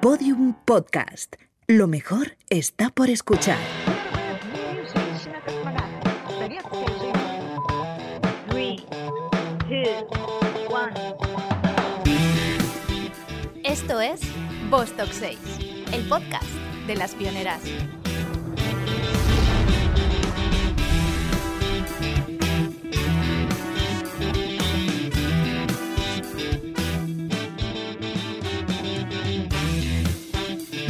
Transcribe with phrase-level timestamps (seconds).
[0.00, 1.34] Podium Podcast.
[1.66, 3.58] Lo mejor está por escuchar.
[13.64, 14.20] Esto es
[14.70, 15.38] Vostok 6,
[15.92, 16.44] el podcast
[16.86, 17.60] de las pioneras.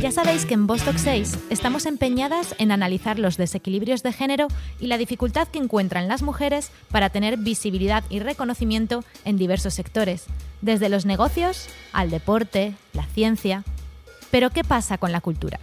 [0.00, 4.46] Ya sabéis que en Vostok 6 estamos empeñadas en analizar los desequilibrios de género
[4.78, 10.26] y la dificultad que encuentran las mujeres para tener visibilidad y reconocimiento en diversos sectores,
[10.62, 13.64] desde los negocios al deporte, la ciencia.
[14.30, 15.58] Pero ¿qué pasa con la cultura?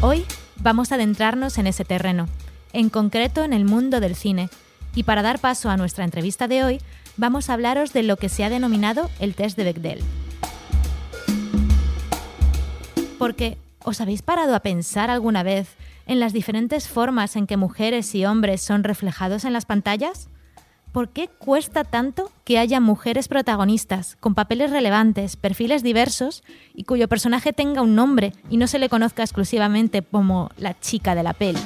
[0.00, 0.24] Hoy
[0.56, 2.28] vamos a adentrarnos en ese terreno,
[2.72, 4.48] en concreto en el mundo del cine,
[4.94, 6.80] y para dar paso a nuestra entrevista de hoy,
[7.18, 10.02] vamos a hablaros de lo que se ha denominado el test de Bechdel.
[13.22, 18.16] Porque, ¿os habéis parado a pensar alguna vez en las diferentes formas en que mujeres
[18.16, 20.28] y hombres son reflejados en las pantallas?
[20.90, 26.42] ¿Por qué cuesta tanto que haya mujeres protagonistas, con papeles relevantes, perfiles diversos
[26.74, 31.14] y cuyo personaje tenga un nombre y no se le conozca exclusivamente como la chica
[31.14, 31.60] de la peli?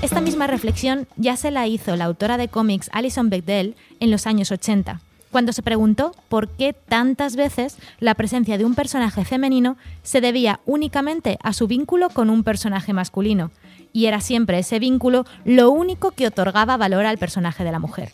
[0.00, 4.26] Esta misma reflexión ya se la hizo la autora de cómics Alison Bechdel en los
[4.26, 5.02] años 80,
[5.34, 10.60] cuando se preguntó por qué tantas veces la presencia de un personaje femenino se debía
[10.64, 13.50] únicamente a su vínculo con un personaje masculino,
[13.92, 18.12] y era siempre ese vínculo lo único que otorgaba valor al personaje de la mujer.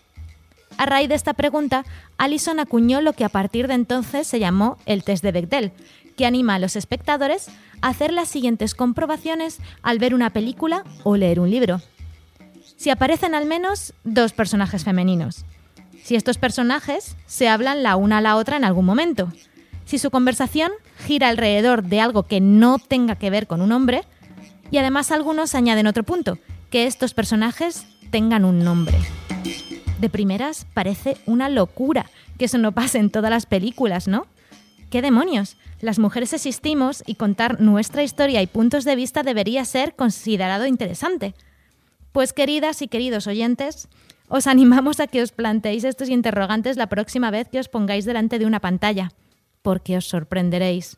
[0.78, 1.84] A raíz de esta pregunta,
[2.16, 5.72] Allison acuñó lo que a partir de entonces se llamó el test de Bechdel,
[6.16, 7.48] que anima a los espectadores
[7.82, 11.82] a hacer las siguientes comprobaciones al ver una película o leer un libro.
[12.78, 15.44] Si aparecen al menos dos personajes femeninos,
[16.02, 19.32] si estos personajes se hablan la una a la otra en algún momento,
[19.84, 20.72] si su conversación
[21.06, 24.02] gira alrededor de algo que no tenga que ver con un hombre,
[24.70, 26.38] y además algunos añaden otro punto,
[26.70, 28.96] que estos personajes tengan un nombre.
[30.00, 32.06] De primeras parece una locura
[32.38, 34.26] que eso no pase en todas las películas, ¿no?
[34.88, 35.56] ¿Qué demonios?
[35.80, 41.34] Las mujeres existimos y contar nuestra historia y puntos de vista debería ser considerado interesante.
[42.12, 43.88] Pues queridas y queridos oyentes,
[44.30, 48.38] os animamos a que os planteéis estos interrogantes la próxima vez que os pongáis delante
[48.38, 49.10] de una pantalla,
[49.60, 50.96] porque os sorprenderéis.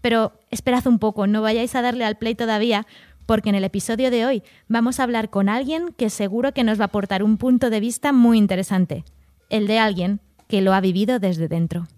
[0.00, 2.86] Pero esperad un poco, no vayáis a darle al play todavía,
[3.26, 6.78] porque en el episodio de hoy vamos a hablar con alguien que seguro que nos
[6.78, 9.04] va a aportar un punto de vista muy interesante,
[9.50, 11.88] el de alguien que lo ha vivido desde dentro.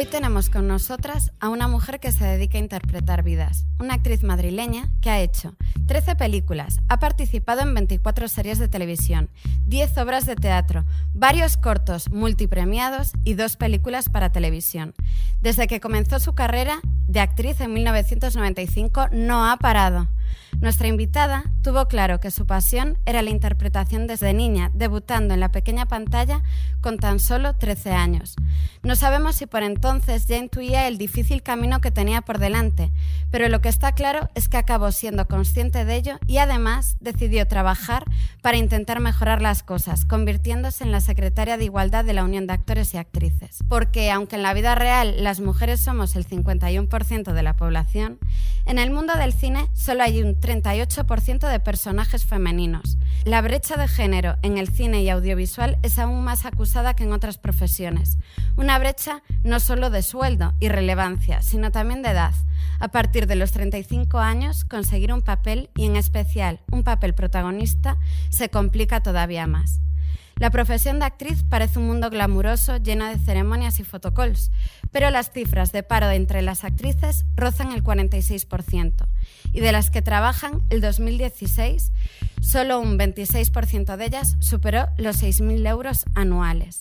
[0.00, 4.22] Hoy tenemos con nosotras a una mujer que se dedica a interpretar vidas, una actriz
[4.22, 5.56] madrileña que ha hecho
[5.88, 9.28] 13 películas, ha participado en 24 series de televisión,
[9.66, 14.94] 10 obras de teatro, varios cortos multipremiados y dos películas para televisión.
[15.42, 20.08] Desde que comenzó su carrera de actriz en 1995 no ha parado.
[20.60, 25.52] Nuestra invitada tuvo claro que su pasión era la interpretación desde niña, debutando en la
[25.52, 26.42] pequeña pantalla
[26.80, 28.36] con tan solo 13 años.
[28.82, 32.92] No sabemos si por entonces ya intuía el difícil camino que tenía por delante,
[33.30, 37.46] pero lo que está claro es que acabó siendo consciente de ello y además decidió
[37.46, 38.04] trabajar
[38.42, 42.54] para intentar mejorar las cosas, convirtiéndose en la secretaria de Igualdad de la Unión de
[42.54, 43.58] Actores y Actrices.
[43.68, 48.18] Porque aunque en la vida real las mujeres somos el 51% de la población,
[48.66, 52.98] en el mundo del cine solo hay un 38% de personajes femeninos.
[53.24, 57.12] La brecha de género en el cine y audiovisual es aún más acusada que en
[57.12, 58.18] otras profesiones.
[58.56, 62.34] Una brecha no solo de sueldo y relevancia, sino también de edad.
[62.78, 67.98] A partir de los 35 años, conseguir un papel y en especial un papel protagonista
[68.30, 69.80] se complica todavía más.
[70.40, 74.50] La profesión de actriz parece un mundo glamuroso lleno de ceremonias y fotocols,
[74.90, 79.06] pero las cifras de paro entre las actrices rozan el 46%,
[79.52, 81.92] y de las que trabajan el 2016,
[82.40, 86.80] solo un 26% de ellas superó los 6.000 euros anuales.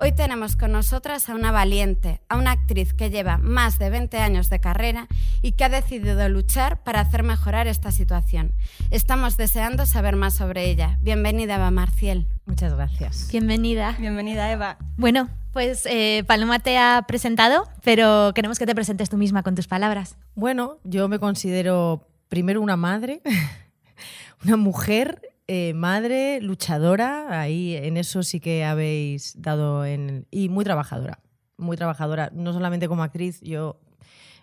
[0.00, 4.16] Hoy tenemos con nosotras a una valiente, a una actriz que lleva más de 20
[4.18, 5.08] años de carrera
[5.42, 8.52] y que ha decidido luchar para hacer mejorar esta situación.
[8.92, 10.98] Estamos deseando saber más sobre ella.
[11.00, 12.28] Bienvenida, Eva Marciel.
[12.46, 13.26] Muchas gracias.
[13.32, 13.96] Bienvenida.
[13.98, 14.78] Bienvenida, Eva.
[14.96, 19.56] Bueno, pues eh, Paloma te ha presentado, pero queremos que te presentes tú misma con
[19.56, 20.16] tus palabras.
[20.36, 23.20] Bueno, yo me considero primero una madre,
[24.44, 30.26] una mujer, eh, madre, luchadora, ahí en eso sí que habéis dado en...
[30.30, 31.20] y muy trabajadora,
[31.56, 33.80] muy trabajadora, no solamente como actriz, yo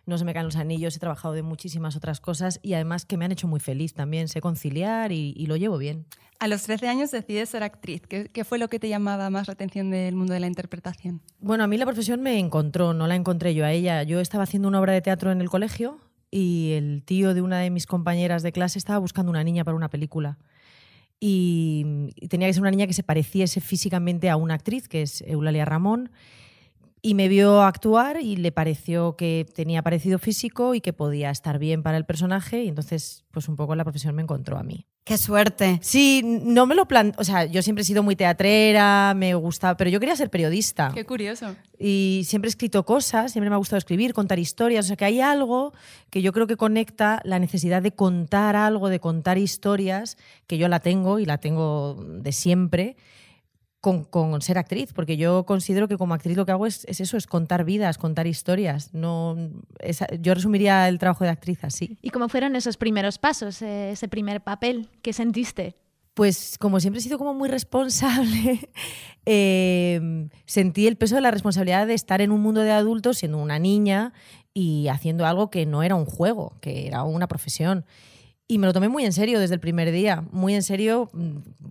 [0.08, 3.18] no se me caen los anillos, he trabajado de muchísimas otras cosas y además que
[3.18, 6.06] me han hecho muy feliz también, sé conciliar y, y lo llevo bien.
[6.40, 8.02] A los 13 años decides ser actriz.
[8.08, 11.22] ¿Qué, ¿Qué, fue lo que te llamaba más la atención del mundo de la interpretación?
[11.40, 14.04] Bueno, a mí la profesión me encontró, no la encontré yo a ella.
[14.04, 16.00] Yo estaba haciendo una obra de teatro en el colegio
[16.30, 19.78] y el tío de una de mis compañeras de clase estaba buscando una niña para
[19.78, 20.38] una película.
[21.20, 25.02] Y, y tenía que ser una niña que se pareciese físicamente a una actriz, que
[25.02, 26.12] es Eulalia Ramón
[27.06, 31.60] y me vio actuar y le pareció que tenía parecido físico y que podía estar
[31.60, 34.88] bien para el personaje y entonces pues un poco la profesión me encontró a mí.
[35.06, 35.78] ¡Qué suerte!
[35.84, 37.14] Sí, no me lo plan...
[37.20, 40.92] O sea, yo siempre he sido muy teatrera, me gustaba, pero yo quería ser periodista.
[40.96, 41.56] Qué curioso.
[41.78, 45.06] Y siempre he escrito cosas, siempre me ha gustado escribir, contar historias, o sea que
[45.06, 45.74] hay algo
[46.10, 50.18] que yo creo que conecta la necesidad de contar algo, de contar historias,
[50.48, 52.98] que yo la tengo y la tengo de siempre
[53.86, 57.02] con, con, ser actriz, porque yo considero que como actriz lo que hago es, es
[57.02, 58.96] eso, es contar vidas, contar historias.
[58.96, 59.38] No,
[59.78, 61.96] es, yo resumiría el trabajo de actriz así.
[62.02, 64.90] ¿Y cómo fueron esos primeros pasos, eh, ese primer papel?
[65.04, 65.76] ¿Qué sentiste?
[66.16, 68.72] Pues como siempre he sido como muy responsable,
[69.28, 73.38] eh, sentí el peso de la responsabilidad de estar en un mundo de adultos siendo
[73.38, 74.14] una niña
[74.52, 77.86] y haciendo algo que no era un juego, que era una profesión.
[78.48, 81.10] Y me lo tomé muy en serio desde el primer día, muy en serio,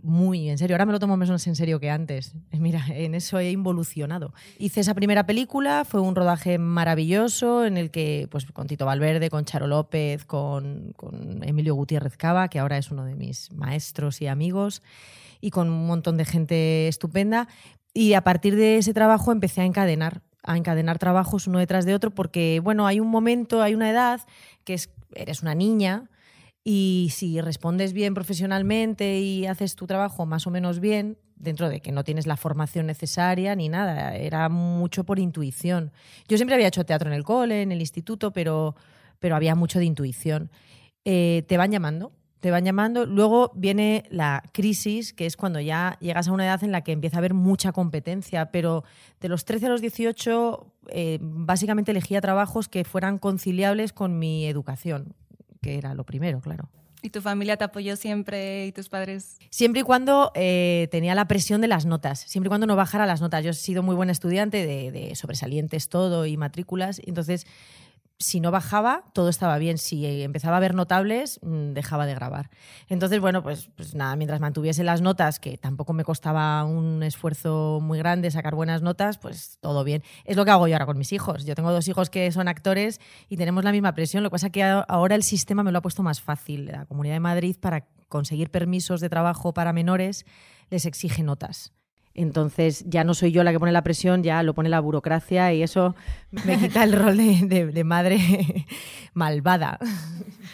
[0.03, 0.75] muy en serio.
[0.75, 2.35] Ahora me lo tomo menos en serio que antes.
[2.51, 4.35] Mira, en eso he involucionado.
[4.59, 9.31] Hice esa primera película, fue un rodaje maravilloso en el que, pues, con Tito Valverde,
[9.31, 14.21] con Charo López, con, con Emilio Gutiérrez Cava, que ahora es uno de mis maestros
[14.21, 14.83] y amigos,
[15.41, 17.47] y con un montón de gente estupenda.
[17.93, 21.95] Y a partir de ese trabajo empecé a encadenar, a encadenar trabajos uno detrás de
[21.95, 24.23] otro, porque, bueno, hay un momento, hay una edad
[24.65, 26.11] que es, eres una niña
[26.65, 31.81] y si respondes bien profesionalmente y haces tu trabajo más o menos bien, dentro de
[31.81, 35.93] que no tienes la formación necesaria ni nada, era mucho por intuición.
[36.27, 38.75] Yo siempre había hecho teatro en el cole, en el instituto, pero,
[39.19, 40.51] pero había mucho de intuición.
[41.05, 43.05] Eh, te van llamando, te van llamando.
[43.05, 46.93] Luego viene la crisis, que es cuando ya llegas a una edad en la que
[46.93, 48.85] empieza a haber mucha competencia, pero
[49.21, 54.47] de los 13 a los 18 eh, básicamente elegía trabajos que fueran conciliables con mi
[54.47, 55.15] educación
[55.65, 56.69] que era lo primero, claro.
[57.01, 59.39] ¿Y tu familia te apoyó siempre y tus padres?
[59.51, 63.07] Siempre y cuando eh, tenía la presión de las notas, siempre y cuando no bajara
[63.07, 63.43] las notas.
[63.45, 67.47] Yo he sido muy buena estudiante de, de sobresalientes todo y matrículas, entonces
[68.19, 69.79] si no bajaba, todo estaba bien.
[69.79, 72.51] Si empezaba a ver notables, mm, dejaba de grabar.
[72.89, 77.81] Entonces, bueno, pues, pues, nada, mientras mantuviese las notas, que tampoco me costaba un esfuerzo
[77.83, 80.03] muy grande sacar buenas notas, pues todo bien.
[80.25, 81.45] Es lo que hago yo ahora con mis hijos.
[81.45, 84.23] Yo tengo dos hijos que son actores y tenemos la misma presión.
[84.23, 86.67] Lo que pasa es que ahora el sistema me lo ha puesto más fácil.
[86.67, 90.25] La Comunidad de Madrid, para conseguir permisos de trabajo para menores,
[90.71, 91.73] les exige notas.
[92.15, 95.53] Entonces ya no soy yo la que pone la presión, ya lo pone la burocracia
[95.53, 95.97] y eso
[96.31, 98.67] me quita el rol de, de, de, madre
[99.15, 99.79] malvada.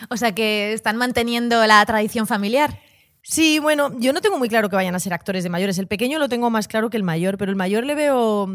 [0.08, 2.78] O sea que están manteniendo la tradición familiar.
[3.22, 5.78] Sí, bueno, yo no tengo muy claro que vayan a ser actores de mayores.
[5.78, 8.48] El pequeño lo tengo más claro que el mayor, pero el mayor le veo,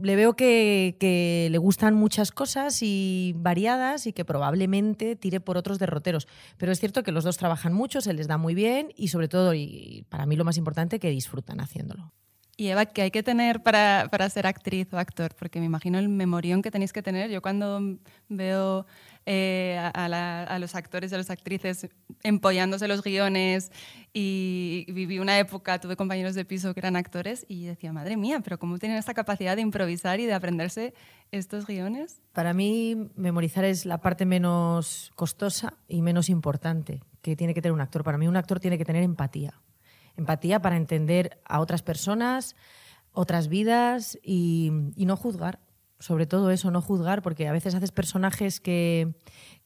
[0.00, 5.56] le veo que, que le gustan muchas cosas y variadas y que probablemente tire por
[5.56, 6.26] otros derroteros.
[6.56, 9.28] Pero es cierto que los dos trabajan mucho, se les da muy bien y sobre
[9.28, 12.12] todo, y para mí lo más importante, que disfrutan haciéndolo.
[12.56, 15.34] Y Eva, ¿qué hay que tener para, para, ser actriz o actor?
[15.36, 17.28] Porque me imagino el memorión que tenéis que tener.
[17.30, 17.98] Yo cuando
[18.28, 18.86] veo
[19.26, 21.88] eh, a, a, los actores y a las actrices
[22.22, 23.72] empollándose los guiones
[24.12, 28.40] y viví una época, tuve compañeros de piso que eran actores y decía, madre mía,
[28.44, 30.94] pero ¿cómo tienen esta capacidad de improvisar y de aprenderse
[31.32, 32.22] estos guiones?
[32.32, 37.72] Para mí, memorizar es la parte menos costosa y menos importante que tiene que tener
[37.72, 38.04] un actor.
[38.04, 39.60] Para mí, un actor tiene que tener empatía
[40.16, 42.56] empatía para entender a otras personas,
[43.12, 45.60] otras vidas y, no juzgar.
[46.00, 49.14] Sobre todo eso, no juzgar, porque a veces haces personajes que,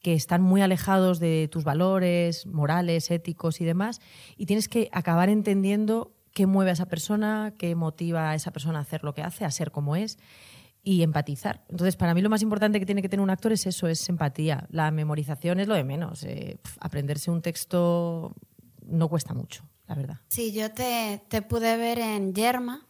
[0.01, 3.99] que están muy alejados de tus valores morales, éticos y demás,
[4.37, 8.79] y tienes que acabar entendiendo qué mueve a esa persona, qué motiva a esa persona
[8.79, 10.17] a hacer lo que hace, a ser como es
[10.81, 11.65] y empatizar.
[11.67, 14.07] Entonces, para mí lo más importante que tiene que tener un actor es eso, es
[14.07, 14.67] empatía.
[14.69, 16.23] La memorización es lo de menos.
[16.23, 18.33] Eh, aprenderse un texto
[18.85, 20.17] no cuesta mucho la verdad.
[20.29, 22.87] Sí, yo te, te pude ver en Yerma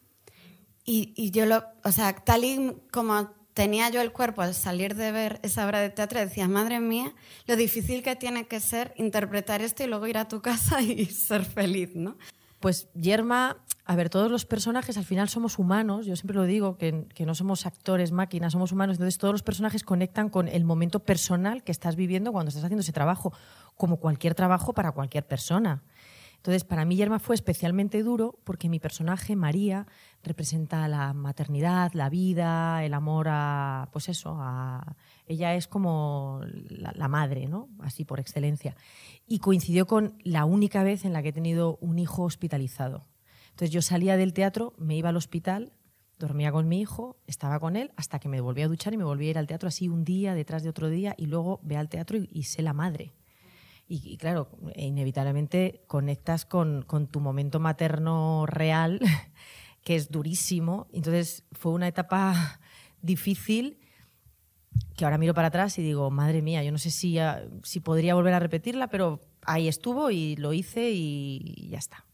[0.85, 4.95] y, y, yo lo, o sea, tal y como tenía yo el cuerpo al salir
[4.95, 7.13] de ver esa obra de teatro, decía, madre mía,
[7.45, 11.05] lo difícil que tiene que ser interpretar esto y luego ir a tu casa y
[11.05, 12.17] ser feliz, ¿no?
[12.59, 16.77] Pues Yerma, a ver, todos los personajes al final somos humanos, yo siempre lo digo,
[16.77, 20.65] que, que, no somos actores, máquinas, somos humanos, entonces todos los personajes conectan con el
[20.65, 23.31] momento personal que estás viviendo cuando estás haciendo ese trabajo,
[23.75, 25.83] como cualquier trabajo para cualquier persona.
[26.39, 29.87] Entonces, para mí Yerma fue especialmente duro porque mi personaje, María,
[30.23, 34.95] representa la maternidad, la vida, el amor a, pues eso, a...
[35.25, 37.67] Ella es como la, madre, ¿no?
[37.79, 38.77] Así por excelencia.
[39.27, 43.05] Y coincidió con la única vez en la que he tenido un hijo hospitalizado.
[43.49, 45.73] Entonces yo salía del teatro, me iba al hospital,
[46.19, 49.03] dormía con mi hijo, estaba con él, hasta que me volví a duchar y me
[49.03, 51.75] volví a ir al teatro así un día detrás de otro día y luego ve
[51.75, 53.11] al teatro y, y sé la madre.
[53.89, 59.01] Y, y claro, inevitablemente conectas con, con tu momento materno real,
[59.83, 60.87] que es durísimo.
[60.93, 62.61] Entonces fue una etapa
[63.01, 63.79] difícil
[64.95, 67.17] que ahora miro para atrás y digo, madre mía, yo no sé si,
[67.63, 72.05] si podría volver a repetirla, pero ahí estuvo y lo hice y ya está.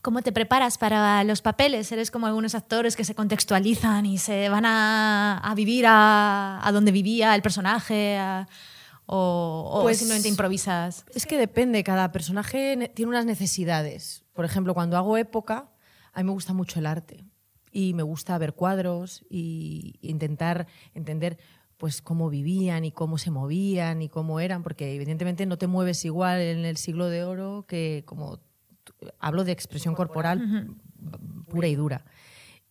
[0.00, 1.90] ¿Cómo te preparas para los papeles?
[1.90, 6.72] ¿Eres como algunos actores que se contextualizan y se van a, a vivir a, a,
[6.72, 8.16] donde vivía el personaje?
[8.16, 8.46] A,
[9.10, 11.04] o, o Pues- simplemente improvisas?
[11.14, 14.24] Es que depende, cada personaje ne- tiene unas necesidades.
[14.34, 15.70] Por ejemplo, cuando hago época,
[16.12, 17.24] a mí me gusta mucho el arte
[17.72, 21.38] y me gusta ver cuadros y intentar entender
[21.78, 26.04] pues cómo vivían y cómo se movían y cómo eran, porque evidentemente no te mueves
[26.04, 28.40] igual en el siglo de oro que como
[29.20, 30.76] hablo de expresión corporal
[31.48, 32.04] pura y dura.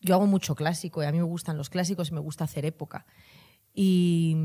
[0.02, 2.66] Yo hago mucho clásico y a mí me gustan los clásicos y me gusta hacer
[2.66, 3.06] época.
[3.74, 4.36] Y,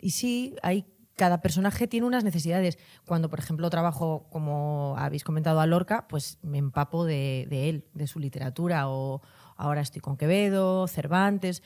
[0.00, 0.84] y sí, hay,
[1.16, 2.78] cada personaje tiene unas necesidades.
[3.06, 8.06] Cuando, por ejemplo, trabajo, como habéis comentado, a Lorca, pues me empapo de, él, de
[8.06, 8.88] su literatura.
[8.88, 9.20] O
[9.56, 11.62] ahora estoy con Quevedo, Cervantes.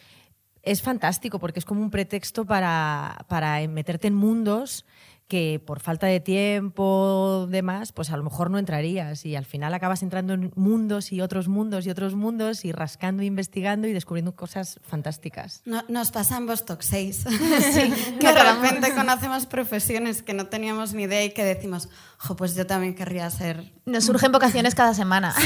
[0.63, 4.85] Es fantástico porque es como un pretexto para, para meterte en mundos
[5.29, 9.75] que por falta de tiempo, demás, pues a lo mejor no entrarías y al final
[9.75, 14.37] acabas entrando en mundos y otros mundos y otros mundos y rascando, investigando y descubriendo
[14.37, 15.63] cosas fantásticas.
[15.65, 17.25] No- nos pasa en Vostok 6.
[18.21, 22.55] que de repente conocemos profesiones que no teníamos ni idea y que decimos, jo, pues
[22.55, 23.73] yo también querría ser.
[23.85, 25.35] Nos surgen vocaciones cada semana.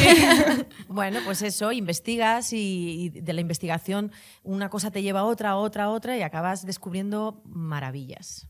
[0.89, 4.11] Bueno, pues eso, investigas y, y de la investigación
[4.43, 8.49] una cosa te lleva a otra, a otra, a otra y acabas descubriendo maravillas.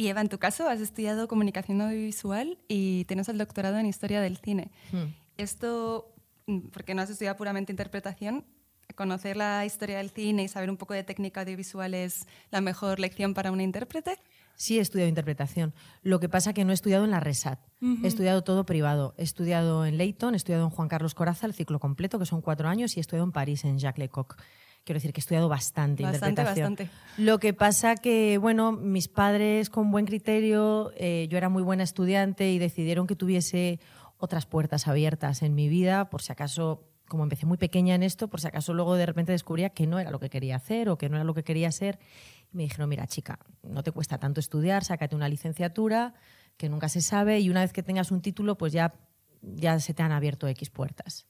[0.00, 4.22] Y Eva, en tu caso, has estudiado comunicación audiovisual y tienes el doctorado en historia
[4.22, 4.70] del cine.
[4.92, 5.12] Hmm.
[5.36, 6.14] Esto,
[6.46, 8.46] mm, porque no has estudiado puramente interpretación,
[8.94, 12.98] conocer la historia del cine y saber un poco de técnica audiovisual es la mejor
[12.98, 14.16] lección para una intérprete.
[14.56, 15.74] Sí, he estudiado interpretación.
[16.02, 17.60] Lo que pasa que no he estudiado en la RESAT.
[18.02, 19.14] He estudiado todo privado.
[19.18, 22.40] He estudiado en Leyton, he estudiado en Juan Carlos Coraza, el ciclo completo, que son
[22.40, 24.38] cuatro años, y he estudiado en París, en Jacques Lecoq.
[24.84, 26.72] Quiero decir que he estudiado bastante, Bastante, interpretación.
[26.74, 26.90] bastante.
[27.18, 31.82] Lo que pasa que, bueno, mis padres con buen criterio, eh, yo era muy buena
[31.82, 33.78] estudiante y decidieron que tuviese
[34.16, 38.28] otras puertas abiertas en mi vida, por si acaso, como empecé muy pequeña en esto,
[38.28, 40.98] por si acaso luego de repente descubría que no era lo que quería hacer o
[40.98, 41.98] que no era lo que quería ser.
[42.52, 46.14] Y me dijeron, mira, chica, no te cuesta tanto estudiar, sácate una licenciatura,
[46.56, 48.94] que nunca se sabe, y una vez que tengas un título, pues ya,
[49.40, 51.26] ya se te han abierto X puertas.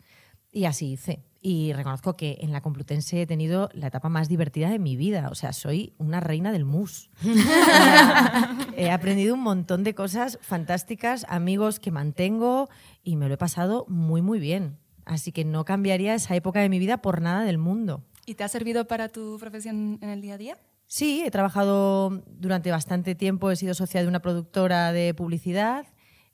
[0.52, 1.22] Y así hice.
[1.42, 5.28] Y reconozco que en la Complutense he tenido la etapa más divertida de mi vida.
[5.30, 7.10] O sea, soy una reina del mus.
[8.76, 12.68] he aprendido un montón de cosas fantásticas, amigos que mantengo
[13.02, 14.76] y me lo he pasado muy, muy bien.
[15.06, 18.04] Así que no cambiaría esa época de mi vida por nada del mundo.
[18.26, 20.58] ¿Y te ha servido para tu profesión en el día a día?
[20.86, 25.86] Sí, he trabajado durante bastante tiempo, he sido socia de una productora de publicidad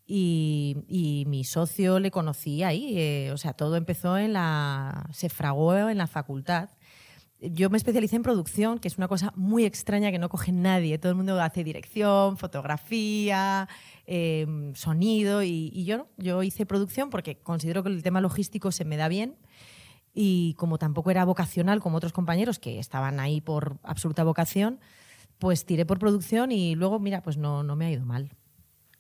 [0.07, 2.99] y, mi socio le conocí ahí.
[2.99, 5.09] eh, o sea, todo empezó en la.
[5.13, 6.71] se fragó en la facultad.
[7.41, 10.99] Yo me especialicé en producción, que es una cosa muy extraña que no coge nadie.
[10.99, 13.69] Todo el mundo hace dirección, fotografía,
[14.07, 16.07] eh, sonido y, y yo no.
[16.17, 19.37] Yo hice producción porque considero que el tema logístico se me da bien
[20.19, 24.81] y como tampoco era vocacional como otros compañeros que estaban ahí por absoluta vocación,
[25.39, 28.31] pues tiré por producción y luego, mira, pues no, no me ha ido mal.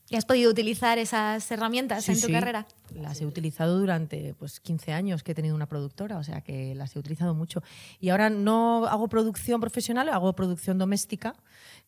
[0.09, 2.33] ¿Y has podido utilizar esas herramientas Sí, en tu sí.
[2.33, 2.67] carrera?
[2.95, 6.77] Las he utilizado durante pues, 15 años que he tenido una productora, o sea que
[6.77, 7.61] las he utilizado mucho.
[7.99, 11.35] Y ahora no hago producción profesional, hago producción doméstica,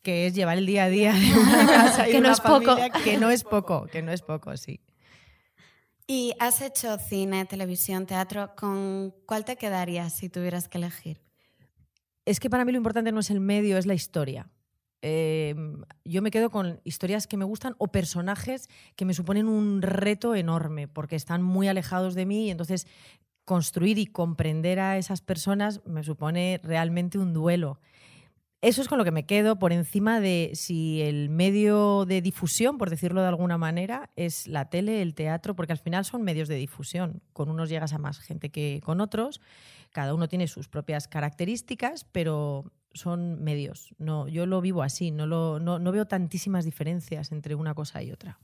[0.03, 2.33] que es llevar el día a día de una casa y Que de no una
[2.33, 2.77] es poco.
[3.05, 4.81] Que no es poco, que no es poco, sí.
[6.09, 8.53] ¿Y has hecho cine, televisión, teatro?
[8.57, 11.21] ¿Con cuál te quedarías si tuvieras que elegir?
[12.25, 14.49] Es que para mí lo importante no es el medio, es la historia.
[15.03, 15.55] Eh,
[16.05, 20.35] yo me quedo con historias que me gustan o personajes que me suponen un reto
[20.35, 22.87] enorme porque están muy alejados de mí y entonces
[23.45, 27.81] construir y comprender a esas personas me supone realmente un duelo.
[28.61, 32.77] Eso es con lo que me quedo por encima de si el medio de difusión,
[32.77, 36.49] por decirlo de alguna manera, es la tele, el teatro, porque al final son medios
[36.49, 37.23] de difusión.
[37.33, 39.41] Con unos llegas a más gente que con otros,
[39.93, 43.95] cada uno tiene sus propias características, pero son medios.
[43.99, 48.03] No, yo lo vivo así, no, lo, no, no veo tantísimas diferencias entre una cosa
[48.03, 48.39] y otra.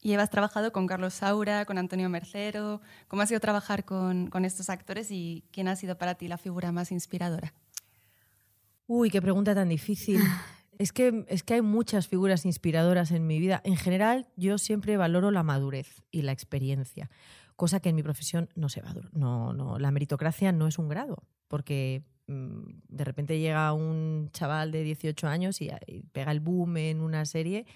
[0.00, 2.80] Y has trabajado con Carlos Saura, con Antonio Mercero.
[3.08, 6.38] ¿Cómo ha sido trabajar con, con estos actores y quién ha sido para ti la
[6.38, 7.54] figura más inspiradora?
[8.86, 10.20] Uy, qué pregunta tan difícil.
[10.78, 13.62] Es que, es que hay muchas figuras inspiradoras en mi vida.
[13.64, 17.08] En general, yo siempre valoro la madurez y la experiencia,
[17.56, 19.08] cosa que en mi profesión no se valora.
[19.12, 24.82] No, no, la meritocracia no es un grado, porque de repente llega un chaval de
[24.82, 27.66] 18 años y, y pega el boom en una serie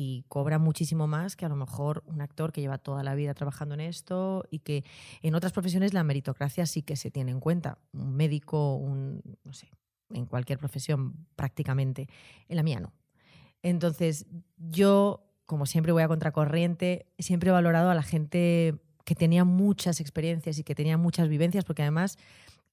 [0.00, 3.34] y cobra muchísimo más que a lo mejor un actor que lleva toda la vida
[3.34, 4.84] trabajando en esto y que
[5.22, 7.78] en otras profesiones la meritocracia sí que se tiene en cuenta.
[7.92, 9.68] Un médico, un, no sé,
[10.10, 12.08] en cualquier profesión prácticamente.
[12.48, 12.92] En la mía no.
[13.62, 19.44] Entonces, yo, como siempre voy a contracorriente, siempre he valorado a la gente que tenía
[19.44, 22.18] muchas experiencias y que tenía muchas vivencias, porque además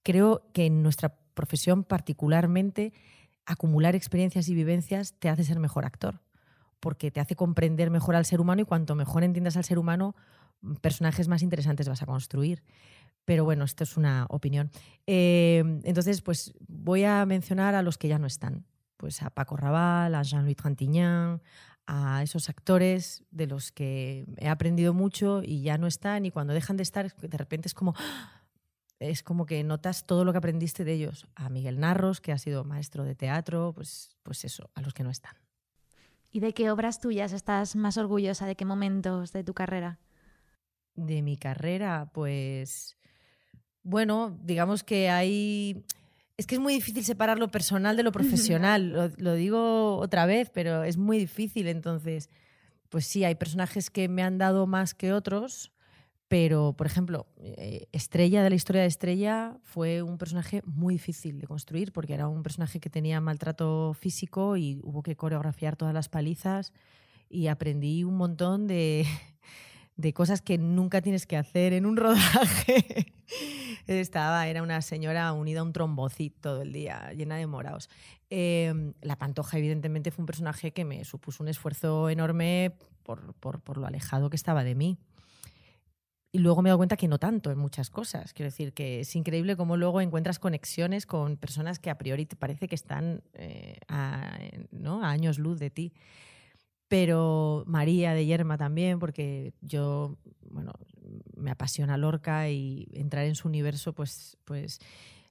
[0.04, 2.94] creo que en nuestra profesión particularmente
[3.46, 6.22] acumular experiencias y vivencias te hace ser mejor actor,
[6.80, 10.16] porque te hace comprender mejor al ser humano y cuanto mejor entiendas al ser humano,
[10.82, 12.64] personajes más interesantes vas a construir.
[13.24, 14.72] Pero bueno, esto es una opinión.
[15.08, 18.66] Eh, entonces, pues voy a mencionar a los que ya no están.
[18.98, 21.42] Pues a Paco Raval, a Jean-Louis Trintignant,
[21.88, 26.26] a esos actores de los que he aprendido mucho y ya no están.
[26.26, 27.96] Y cuando dejan de estar, de repente es como.
[29.10, 31.28] Es como que notas todo lo que aprendiste de ellos.
[31.36, 35.04] A Miguel Narros, que ha sido maestro de teatro, pues, pues eso, a los que
[35.04, 35.36] no están.
[36.32, 38.46] ¿Y de qué obras tuyas estás más orgullosa?
[38.46, 40.00] ¿De qué momentos de tu carrera?
[40.96, 42.98] De mi carrera, pues
[43.84, 45.86] bueno, digamos que hay...
[46.38, 48.92] Es que es muy difícil separar lo personal de lo profesional.
[48.92, 51.68] lo, lo, digo otra vez, pero es muy difícil.
[51.68, 52.30] Entonces,
[52.90, 55.72] pues sí, hay personajes que me han dado más que otros,
[56.28, 61.40] pero, por ejemplo, eh, Estrella de la historia de Estrella fue un personaje muy difícil
[61.40, 65.94] de construir porque era un personaje que tenía maltrato físico y hubo que coreografiar todas
[65.94, 66.74] las palizas
[67.30, 69.06] y aprendí un montón de,
[70.16, 73.14] cosas que nunca tienes que hacer en un rodaje.
[73.86, 77.90] Estaba, era una señora unida a un trombocito todo el día, llena de morados.
[78.32, 83.78] Eh, la Pantoja, evidentemente, fue un personaje que me supuso un esfuerzo enorme por, por,
[83.78, 84.98] lo alejado que estaba de mí.
[86.36, 88.34] Y luego me he dado cuenta que no tanto en muchas cosas.
[88.34, 92.36] Quiero decir que es increíble cómo luego encuentras conexiones con personas que a priori te
[92.36, 94.38] parece que están eh, a,
[94.70, 95.02] ¿no?
[95.02, 95.94] a años luz de ti
[96.90, 100.18] pero María de Yerma también, porque yo,
[100.50, 100.74] bueno,
[101.38, 104.80] me apasiona Lorca y entrar en su universo, pues, pues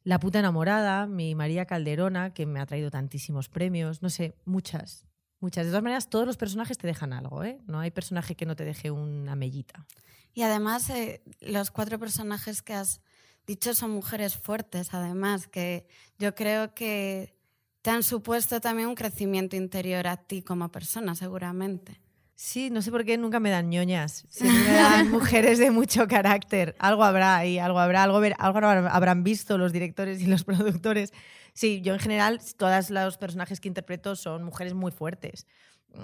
[0.04, 5.06] La puta enamorada, mi María Calderona, que me ha traído tantísimos premios, no sé, muchas,
[5.40, 5.66] muchas.
[5.66, 7.60] De todas maneras, todos los personajes te dejan algo, ¿eh?
[7.66, 9.86] No hay personaje que no te deje una mellita.
[10.34, 13.00] Y además, eh, los cuatro personajes que has
[13.46, 15.86] dicho son mujeres fuertes, además, que
[16.18, 17.36] yo creo que
[17.82, 22.00] te han supuesto también un crecimiento interior a ti como persona, seguramente.
[22.34, 24.24] Sí, no sé por qué nunca me dan ñoñas.
[24.30, 26.74] Siempre me dan mujeres de mucho carácter.
[26.78, 31.12] Algo habrá ahí, algo habrá, algo, ver, algo habrán visto los directores y los productores.
[31.54, 35.46] Sí, yo en general, todos los personajes que interpreto son mujeres muy fuertes.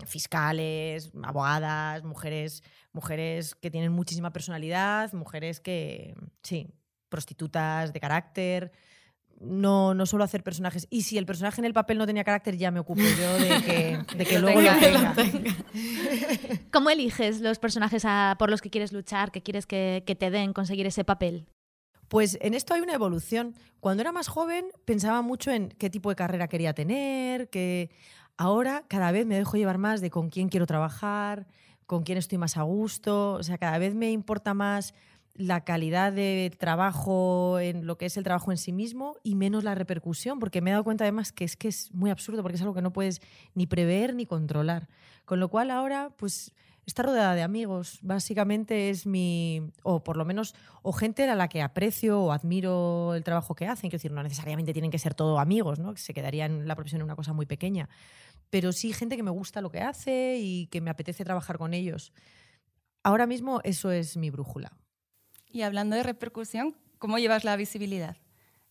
[0.06, 6.68] Fiscales, abogadas, mujeres, mujeres que tienen muchísima personalidad, mujeres que, sí,
[7.08, 8.72] prostitutas de carácter
[9.40, 10.86] no, no suelo hacer personajes.
[10.90, 13.48] Y si el personaje en el papel no tenía carácter, ya me ocupo yo de
[13.62, 15.14] que, de que luego lo tenga.
[16.70, 20.30] ¿Cómo eliges los personajes a, por los que quieres luchar, que quieres que, que te
[20.30, 21.46] den conseguir ese papel?
[22.10, 23.54] Pues en esto hay una evolución.
[23.78, 27.88] Cuando era más joven pensaba mucho en qué tipo de carrera quería tener, que
[28.36, 31.46] ahora cada vez me dejo llevar más de con quién quiero trabajar,
[31.86, 34.92] con quién estoy más a gusto, o sea, cada vez me importa más
[35.34, 39.62] la calidad de trabajo en lo que es el trabajo en sí mismo y menos
[39.62, 42.56] la repercusión, porque me he dado cuenta además que es que es muy absurdo, porque
[42.56, 43.20] es algo que no puedes
[43.54, 44.88] ni prever ni controlar.
[45.26, 46.54] Con lo cual ahora, pues,
[46.90, 47.98] está rodeada de amigos.
[48.02, 53.14] Básicamente es mi, o por lo menos, o gente a la que aprecio o admiro
[53.14, 53.90] el trabajo que hacen.
[53.90, 55.94] Quiero decir, no necesariamente tienen que ser todos amigos, ¿no?
[55.94, 57.88] Que se quedaría en la profesión en una cosa muy pequeña.
[58.50, 61.74] Pero sí gente que me gusta lo que hace y que me apetece trabajar con
[61.74, 62.12] ellos.
[63.02, 64.72] Ahora mismo eso es mi brújula.
[65.46, 68.16] Y hablando de repercusión, ¿cómo llevas la visibilidad?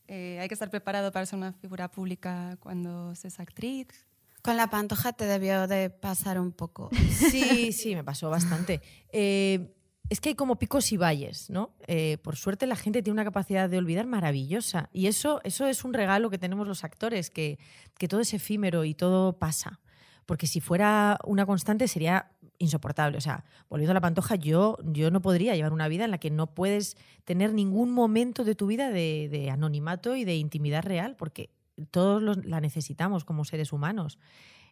[0.07, 4.08] Eh, ¿Hay que estar preparado para ser una figura pública cuando se es actriz?
[4.49, 6.89] Con la pantoja te debió de pasar un poco.
[7.11, 8.81] Sí, sí, me pasó bastante.
[9.11, 9.75] Eh,
[10.09, 11.75] es que hay como picos y valles, ¿no?
[11.85, 14.89] Eh, por suerte la gente tiene una capacidad de olvidar maravillosa.
[14.91, 17.59] Y eso, eso es un regalo que tenemos los actores, que,
[17.99, 19.81] que todo es efímero y todo pasa.
[20.25, 23.19] Porque si fuera una constante sería insoportable.
[23.19, 26.17] O sea, volviendo a la pantoja, yo, yo no podría llevar una vida en la
[26.17, 30.81] que no puedes tener ningún momento de tu vida de, de anonimato y de intimidad
[30.81, 31.51] real, porque
[31.91, 34.19] todos los, la necesitamos como seres humanos.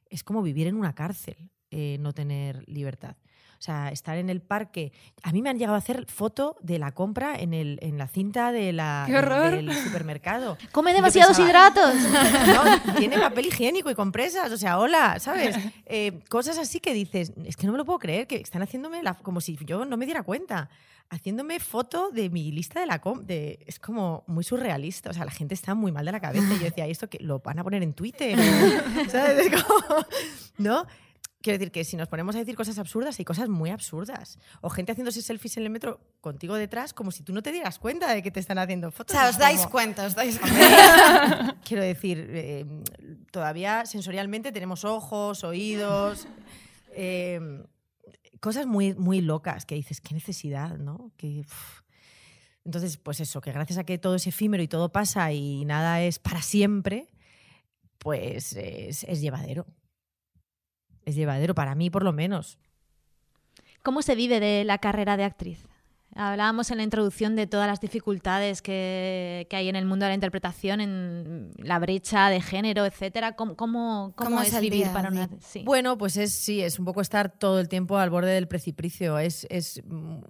[0.09, 3.17] Es como vivir en una cárcel, eh, no tener libertad.
[3.59, 4.91] O sea, estar en el parque.
[5.23, 8.07] A mí me han llegado a hacer foto de la compra en, el, en la
[8.07, 9.55] cinta de la, ¡Qué horror!
[9.55, 10.57] del supermercado.
[10.71, 11.95] Come demasiados pensaba, hidratos.
[12.85, 15.57] no, tiene papel higiénico y compresas, o sea, hola, ¿sabes?
[15.89, 19.01] Eh, cosas así que dices, es que no me lo puedo creer, que están haciéndome
[19.01, 20.69] la, como si yo no me diera cuenta,
[21.09, 25.23] haciéndome foto de mi lista de la com de, es como muy surrealista, o sea,
[25.25, 27.39] la gente está muy mal de la cabeza y yo decía, ¿y esto que lo
[27.39, 28.37] van a poner en Twitter?
[28.37, 29.47] O- ¿Sabes?
[29.47, 30.05] Es como-
[30.57, 30.85] ¿No?
[31.39, 34.37] Quiero decir que si nos ponemos a decir cosas absurdas, hay cosas muy absurdas.
[34.59, 37.79] O gente haciéndose selfies en el metro contigo detrás, como si tú no te dieras
[37.79, 39.15] cuenta de que te están haciendo O fotos.
[39.15, 41.55] sea, Es os dais como- cuenta, os dais cuenta.
[41.63, 42.65] Quiero decir, eh,
[43.31, 46.27] todavía sensorialmente tenemos ojos, oídos,
[46.91, 47.39] eh,
[48.39, 51.11] cosas muy, muy locas que dices, qué necesidad, ¿no?
[51.17, 51.45] Que.
[52.65, 56.01] Entonces, pues eso, que gracias a que todo es efímero y todo pasa y nada
[56.01, 57.07] es para siempre,
[57.97, 59.65] pues es, es llevadero.
[61.05, 62.57] Es llevadero, para mí por lo menos.
[63.83, 65.65] ¿Cómo se vive de la carrera de actriz?
[66.17, 70.09] Hablábamos en la introducción de todas las dificultades que, que hay en el mundo de
[70.09, 73.35] la interpretación, en la brecha de género, etcétera.
[73.35, 75.29] ¿Cómo, cómo, cómo ¿Cómo es vivir día para una...
[75.39, 75.63] sí.
[75.63, 79.19] Bueno, pues es sí, es un poco estar todo el tiempo al borde del precipicio.
[79.19, 79.83] Es, es,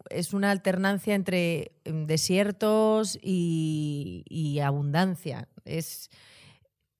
[0.10, 5.48] es una alternancia entre mm, desiertos y, y abundancia.
[5.64, 6.10] Es,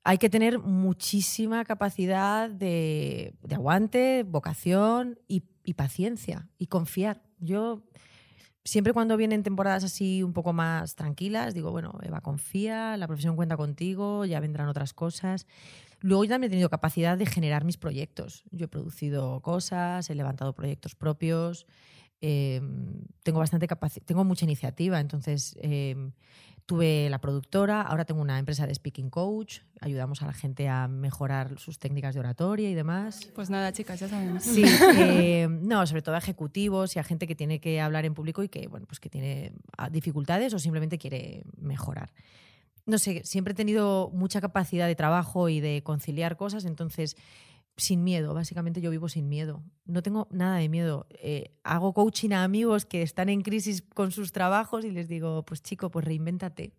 [0.04, 7.22] hay que tener muchísima capacidad de, de aguante, vocación y, y paciencia y confiar.
[7.40, 7.84] Yo
[8.68, 13.38] siempre cuando vienen temporadas así un poco más tranquilas, digo, bueno, Eva, confía, la profesión
[13.38, 15.48] cuenta contigo, ya vendrán otras cosas.
[16.02, 18.44] Luego yo también he tenido capacidad de generar mis proyectos.
[18.52, 21.66] Yo he producido cosas, he levantado proyectos propios,
[22.20, 22.62] eh,
[23.24, 23.68] tengo bastante
[24.04, 26.12] tengo mucha iniciativa, entonces eh,
[26.68, 30.90] tuve la productora, ahora tengo una empresa de speaking coach, ayudamos a la gente a
[30.90, 33.32] mejorar sus técnicas de oratoria y demás.
[33.34, 34.44] Pues nada, chicas, ya sabemos.
[34.44, 34.64] Sí,
[34.98, 38.44] eh, no, sobre todo a ejecutivos y a gente que tiene que hablar en público
[38.44, 42.12] y que, bueno, pues que tiene ah, dificultades o simplemente quiere mejorar.
[42.86, 47.16] No sé, siempre he tenido mucha capacidad de trabajo y de conciliar cosas, entonces
[47.78, 49.64] sin miedo, básicamente yo vivo sin miedo.
[49.86, 51.06] No tengo nada de miedo.
[51.12, 55.44] Eh, hago coaching a amigos que están en crisis con sus trabajos y les digo,
[55.46, 56.74] pues chico, pues reinvéntate.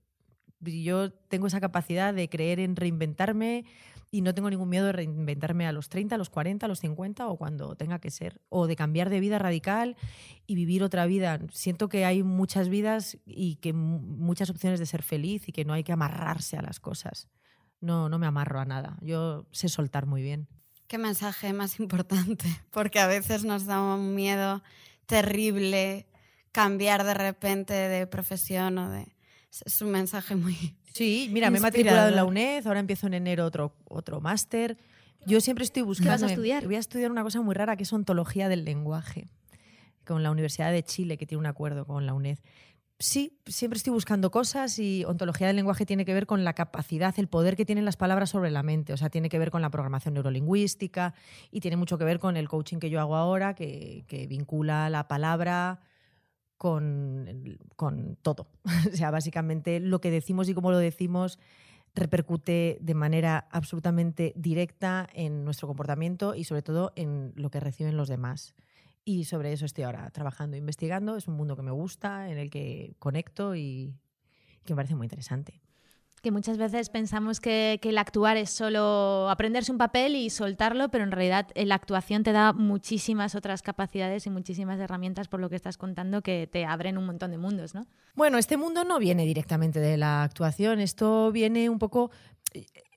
[0.60, 3.64] Yo tengo esa capacidad de creer en reinventarme
[4.10, 6.80] y no tengo ningún miedo de reinventarme a los 30, a los 40, a los
[6.80, 8.40] 50 o cuando tenga que ser.
[8.48, 9.96] O de cambiar de vida radical
[10.48, 11.38] y vivir otra vida.
[11.52, 15.64] Siento que hay muchas vidas y que mu- muchas opciones de ser feliz y que
[15.64, 17.28] no hay que amarrarse a las cosas.
[17.80, 18.98] No, no me amarro a nada.
[19.00, 20.48] Yo sé soltar muy bien.
[20.88, 24.62] Qué mensaje más importante, porque a veces nos da un miedo
[25.06, 26.06] terrible
[26.52, 29.06] cambiar de repente de profesión o de...
[29.64, 30.74] Es- un mensaje muy...
[30.92, 32.30] Sí, mira, me he matriculado en la Inspirador.
[32.30, 34.76] UNED, ahora empiezo en enero otro, otro máster.
[35.26, 36.12] Yo siempre estoy buscando...
[36.12, 36.64] vas a estudiar?
[36.64, 39.28] Voy a estudiar una cosa muy rara que es ontología del lenguaje,
[40.04, 42.38] con la Universidad de Chile, que tiene un acuerdo con la UNED.
[43.00, 47.14] Sí, siempre estoy buscando cosas y ontología del lenguaje tiene que ver con la capacidad,
[47.16, 48.92] el poder que tienen las palabras sobre la mente.
[48.92, 51.14] O sea, tiene que ver con la programación neurolingüística
[51.52, 54.90] y tiene mucho que ver con el coaching que yo hago ahora, que, que vincula
[54.90, 55.80] la palabra
[56.56, 58.48] con, con todo.
[58.92, 61.38] o sea, básicamente lo que decimos y cómo lo decimos
[61.94, 67.96] repercute de manera absolutamente directa en nuestro comportamiento y sobre todo en lo que reciben
[67.96, 68.54] los demás.
[69.08, 71.16] Y sobre eso estoy ahora trabajando, investigando.
[71.16, 73.94] Es un mundo que me gusta, en el que conecto y
[74.66, 75.62] que me parece muy interesante.
[76.20, 80.90] Que muchas veces pensamos que, que el actuar es solo aprenderse un papel y soltarlo,
[80.90, 85.40] pero en realidad eh, la actuación te da muchísimas otras capacidades y muchísimas herramientas por
[85.40, 87.86] lo que estás contando que te abren un montón de mundos, ¿no?
[88.14, 92.10] Bueno, este mundo no viene directamente de la actuación, esto viene un poco...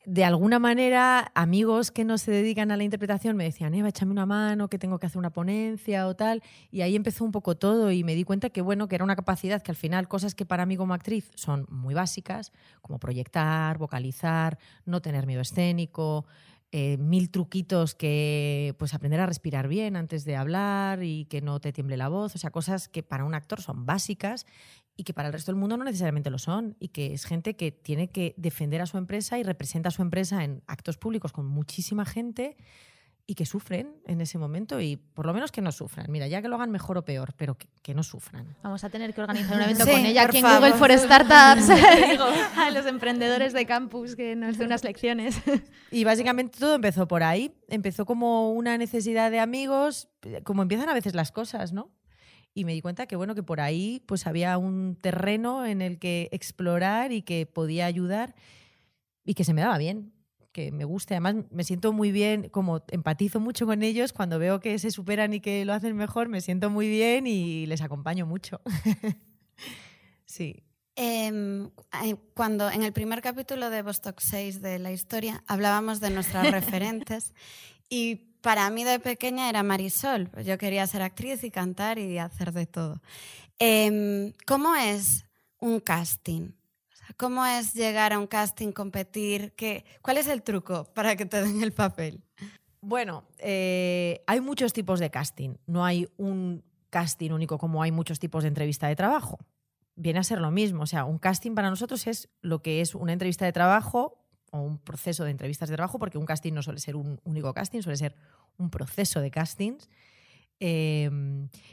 [0.05, 4.11] De alguna manera, amigos que no se dedican a la interpretación me decían, Eva, échame
[4.11, 6.41] una mano, que tengo que hacer una ponencia o tal.
[6.71, 9.15] Y ahí empezó un poco todo y me di cuenta que, bueno, que era una
[9.15, 13.77] capacidad que al final, cosas que para mí como actriz son muy básicas, como proyectar,
[13.77, 16.25] vocalizar, no tener miedo escénico,
[16.71, 21.59] eh, mil truquitos que, pues aprender a respirar bien antes de hablar y que no
[21.59, 24.45] te tiemble la voz, o sea, cosas que para un actor son básicas
[24.95, 27.56] y que para el resto del mundo no necesariamente lo son y que es gente
[27.56, 31.32] que tiene que defender a su empresa y representa a su empresa en actos públicos
[31.32, 32.58] con muchísima gente
[33.32, 36.08] y que sufren en ese momento y por lo menos que no sufran.
[36.10, 38.58] Mira, ya que lo hagan mejor o peor, pero que, que no sufran.
[38.62, 40.43] Vamos a tener que organizar un evento Sí, con ella aquí en.
[40.43, 41.69] Google for Startups.
[42.58, 45.41] A los emprendedores de campus que nos den unas lecciones.
[45.91, 47.56] Y básicamente todo empezó por ahí.
[47.69, 50.10] Empezó como una necesidad de amigos,
[50.43, 51.89] como empiezan a veces las cosas, ¿no?
[52.53, 55.99] Y me di cuenta que bueno, que por ahí pues había un terreno en el
[55.99, 58.35] que explorar y que podía ayudar
[59.23, 60.13] y que se me daba bien.
[60.51, 61.13] que me guste.
[61.13, 65.33] Además, me siento muy bien, como empatizo mucho con ellos, cuando veo que se superan
[65.33, 68.59] y que lo hacen mejor, me siento muy bien y les acompaño mucho.
[70.25, 70.63] sí.
[70.97, 71.31] Eh,
[72.33, 77.33] cuando en el primer capítulo de Vostok 6 de la historia hablábamos de nuestras referentes
[77.89, 80.30] y para mí de pequeña era Marisol.
[80.43, 83.01] Yo quería ser actriz y cantar y hacer de todo.
[83.60, 85.25] Em, ¿Cómo es
[85.60, 86.51] un casting?
[87.17, 89.54] ¿Cómo es llegar a un casting, competir?
[89.54, 92.23] ¿Qué, ¿Cuál es el truco para que te den el papel?
[92.82, 95.56] Bueno, eh, hay muchos tipos de casting.
[95.67, 99.39] No hay un casting único como hay muchos tipos de entrevista de trabajo.
[99.95, 100.84] Viene a ser lo mismo.
[100.84, 104.20] O sea, un casting para nosotros es lo que es una entrevista de trabajo
[104.51, 107.53] o un proceso de entrevistas de trabajo, porque un casting no suele ser un único
[107.53, 108.15] casting, suele ser
[108.57, 109.89] un proceso de castings.
[110.63, 111.09] Eh,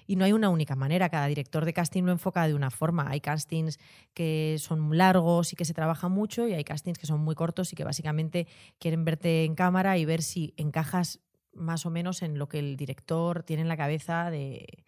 [0.06, 3.10] y no hay una única manera, cada director de casting lo enfoca de una forma.
[3.10, 3.78] Hay castings
[4.14, 7.70] que son largos y que se trabaja mucho y hay castings que son muy cortos
[7.72, 8.46] y que básicamente
[8.78, 11.20] quieren verte en cámara y ver si encajas
[11.52, 14.84] más o menos en lo que el director tiene en la cabeza de...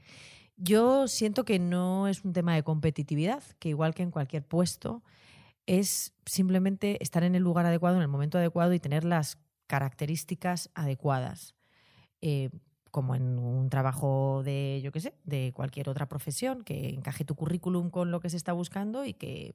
[0.57, 5.03] Yo siento que no es un tema de competitividad, que igual que en cualquier puesto,
[5.66, 10.70] es simplemente estar en el lugar adecuado, en el momento adecuado y tener las características
[10.75, 11.55] adecuadas.
[12.20, 12.51] Eh,
[12.90, 17.35] como en un trabajo de, yo qué sé, de cualquier otra profesión, que encaje tu
[17.35, 19.55] currículum con lo que se está buscando y que,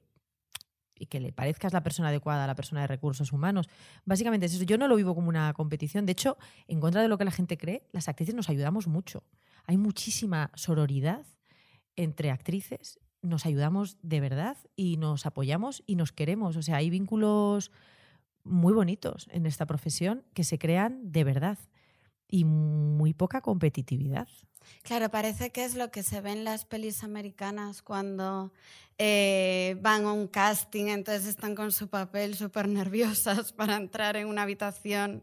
[0.98, 3.68] y que le parezcas la persona adecuada a la persona de recursos humanos.
[4.04, 4.64] Básicamente es eso.
[4.64, 6.06] Yo no lo vivo como una competición.
[6.06, 9.22] De hecho, en contra de lo que la gente cree, las actrices nos ayudamos mucho.
[9.66, 11.26] Hay muchísima sororidad
[11.96, 12.98] entre actrices.
[13.22, 16.56] Nos ayudamos de verdad y nos apoyamos y nos queremos.
[16.56, 17.70] O sea, hay vínculos
[18.44, 21.58] muy bonitos en esta profesión que se crean de verdad
[22.28, 24.28] y muy poca competitividad.
[24.82, 28.52] Claro, parece que es lo que se ve en las pelis americanas cuando
[28.98, 34.28] eh, van a un casting, entonces están con su papel súper nerviosas para entrar en
[34.28, 35.22] una habitación.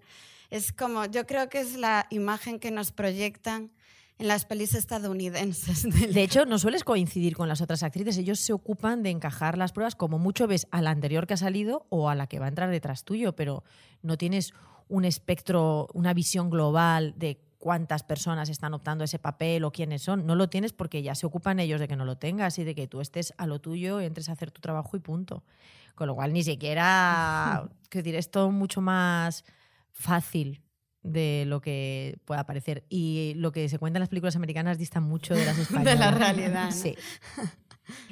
[0.49, 3.71] Es como, yo creo que es la imagen que nos proyectan
[4.19, 5.83] en las pelis estadounidenses.
[6.13, 8.17] De hecho, no sueles coincidir con las otras actrices.
[8.17, 11.37] Ellos se ocupan de encajar las pruebas, como mucho ves a la anterior que ha
[11.37, 13.63] salido o a la que va a entrar detrás tuyo, pero
[14.01, 14.53] no tienes
[14.87, 20.01] un espectro, una visión global de cuántas personas están optando a ese papel o quiénes
[20.01, 20.25] son.
[20.25, 22.75] No lo tienes porque ya se ocupan ellos de que no lo tengas y de
[22.75, 25.43] que tú estés a lo tuyo, entres a hacer tu trabajo y punto.
[25.95, 29.45] Con lo cual, ni siquiera, quiero decir, es todo mucho más
[29.91, 30.62] fácil
[31.03, 32.85] de lo que pueda parecer.
[32.89, 35.93] Y lo que se cuenta en las películas americanas dista mucho de las españolas.
[35.93, 36.71] De la realidad, ¿no?
[36.71, 36.95] Sí.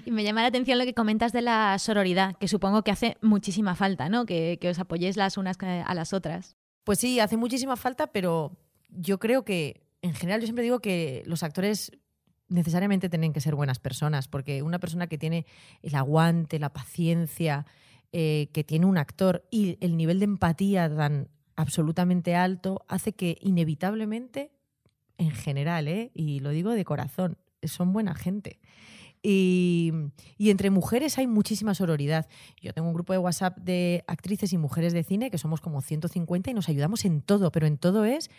[0.06, 3.16] Y me llama la atención lo que comentas de la sororidad, que supongo que hace
[3.22, 4.26] muchísima falta, ¿no?
[4.26, 6.58] Que, que os apoyéis las unas a las otras.
[6.84, 8.58] Pues sí, hace muchísima falta, pero
[8.90, 11.94] yo creo que, en general, yo siempre digo que los actores
[12.50, 15.46] necesariamente tienen que ser buenas personas, porque una persona que tiene
[15.82, 17.66] el aguante, la paciencia
[18.12, 23.38] eh, que tiene un actor y el nivel de empatía tan absolutamente alto hace que
[23.42, 24.52] inevitablemente,
[25.18, 26.12] en general, ¿eh?
[26.14, 28.60] y lo digo de corazón, son buena gente.
[29.24, 29.94] Y,
[30.40, 32.28] entre mujeres hay muchísima sororidad.
[32.60, 35.82] Yo tengo un grupo de WhatsApp de actrices y mujeres de cine que somos como
[35.82, 38.30] 150 y nos ayudamos en todo, pero en todo es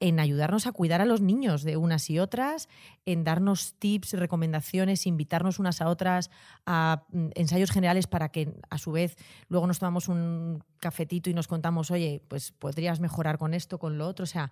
[0.00, 2.68] en ayudarnos a cuidar a los niños de unas y otras,
[3.06, 6.30] en darnos tips, recomendaciones, invitarnos unas a otras
[6.66, 9.16] a mm, ensayos generales para que a su vez
[9.48, 13.96] luego nos tomamos un cafetito y nos contamos, oye, pues podrías mejorar con esto, con
[13.96, 14.24] lo otro.
[14.24, 14.50] O sea,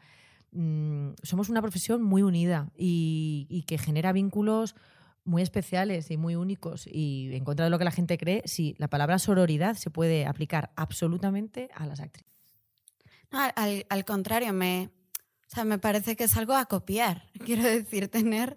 [0.53, 4.76] mm, somos una profesión muy unida y que genera vínculos
[5.24, 8.74] muy especiales y muy únicos y en contra de lo que la gente cree, sí,
[8.78, 12.30] la palabra sororidad se puede aplicar absolutamente a las actrices.
[13.30, 14.90] No, al, al contrario, me,
[15.50, 17.26] o sea, me parece que es algo a copiar.
[17.44, 18.56] Quiero decir, tener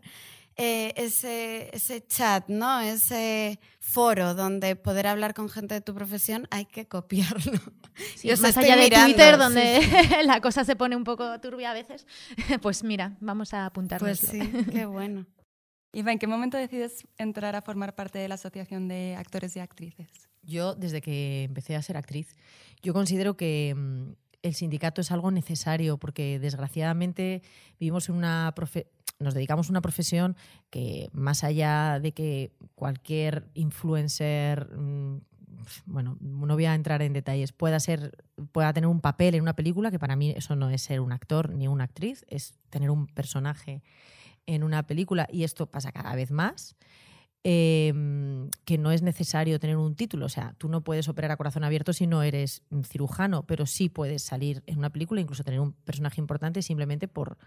[0.56, 2.80] eh, ese, ese chat, ¿no?
[2.80, 7.60] Ese foro donde poder hablar con gente de tu profesión, hay que copiarlo.
[8.16, 10.16] Sí, Yo más estoy allá de mirando, Twitter, donde sí.
[10.26, 12.08] la cosa se pone un poco turbia a veces,
[12.60, 14.20] pues mira, vamos a apuntarnos.
[14.20, 14.40] Pues sí,
[14.72, 15.28] qué bueno.
[15.96, 19.60] Iva, ¿en qué momento decides entrar a formar parte de la Asociación de Actores y
[19.60, 20.08] Actrices?
[20.42, 22.36] Yo, desde que empecé a ser actriz,
[22.82, 27.44] yo considero que mm, el sindicato es algo necesario porque desgraciadamente
[27.80, 28.88] vivimos en una profe-
[29.20, 30.36] nos dedicamos a una profesión
[30.72, 35.20] que más allá de que cualquier influencer mm,
[35.86, 38.18] bueno, no voy a entrar en detalles, pueda ser
[38.52, 41.14] pueda tener un papel en una película, que para mí eso no es ser un
[41.14, 43.82] actor ni una actriz, es tener un personaje
[44.46, 46.76] en una película y esto pasa cada vez más.
[47.44, 47.94] eh,
[48.66, 50.26] que no es necesario tener un título.
[50.26, 53.66] O sea, tú no puedes operar a corazón abierto si no eres mm, cirujano, pero
[53.66, 57.38] sí puedes salir en una película, incluso tener un personaje importante simplemente por,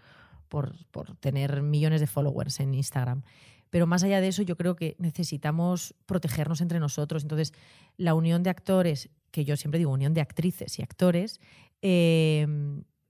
[0.49, 3.23] por, por tener millones de followers en Instagram.
[3.69, 7.23] Pero más allá de eso, yo creo que necesitamos protegernos entre nosotros.
[7.23, 7.53] Entonces,
[7.97, 11.41] la unión de actores que yo siempre digo unión de actrices y actores,
[11.81, 12.47] eh,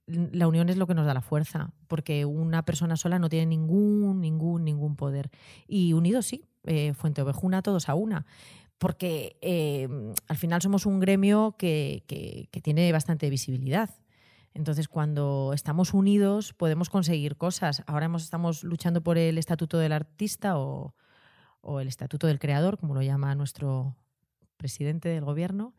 [0.07, 3.45] la unión es lo que nos da la fuerza, porque una persona sola no tiene
[3.47, 5.29] ningún, ningún, ningún poder.
[5.67, 8.25] Y unidos sí, eh, Fuente Ovejuna, todos a una.
[8.77, 9.89] Porque eh,
[10.27, 13.89] al final somos un gremio que, que- tiene bastante visibilidad.
[14.53, 17.83] Entonces, cuando estamos unidos, podemos conseguir cosas.
[17.87, 20.95] Ahora estamos luchando por el estatuto del artista o,
[21.61, 23.95] o el estatuto del creador, como lo llama nuestro
[24.57, 25.73] presidente del gobierno,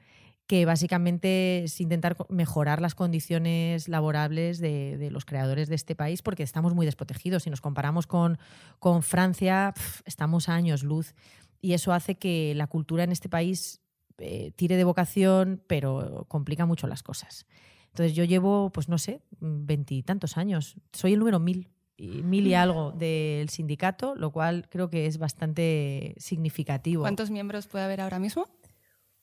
[0.48, 6.22] que básicamente es intentar mejorar las condiciones laborables de, de los creadores de este país,
[6.22, 7.44] porque estamos muy desprotegidos.
[7.44, 8.38] Si nos comparamos con,
[8.80, 9.74] con Francia,
[10.06, 11.14] estamos a años luz.
[11.60, 13.82] Y eso hace que la cultura en este país
[14.16, 17.46] eh, tire de vocación, pero complica mucho las cosas.
[17.88, 20.76] Entonces yo llevo, pues no sé, veintitantos años.
[20.92, 25.18] Soy el número mil, y mil y algo del sindicato, lo cual creo que es
[25.18, 27.02] bastante significativo.
[27.02, 28.46] ¿Cuántos miembros puede haber ahora mismo?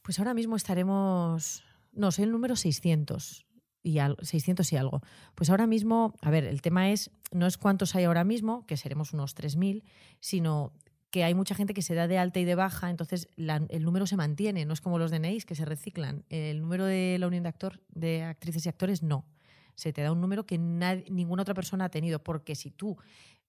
[0.06, 3.48] Pues ahora mismo estaremos, no, soy el número 600
[3.82, 5.02] y al- 600 y algo.
[5.34, 8.78] Pues ahora mismo, a ver, el tema es, no es cuántos hay ahora mismo, que
[8.78, 9.84] seremos unos 3.000,
[10.20, 10.74] sino
[11.10, 14.06] que hay mucha gente que se da de alta y de baja, entonces el número
[14.06, 16.24] se mantiene, no es como los DNIs que se reciclan.
[16.30, 19.26] El número de la unión de, actor, de actrices y actores no.
[19.74, 22.98] Se te da un número que ninguna otra persona ha tenido, porque si tú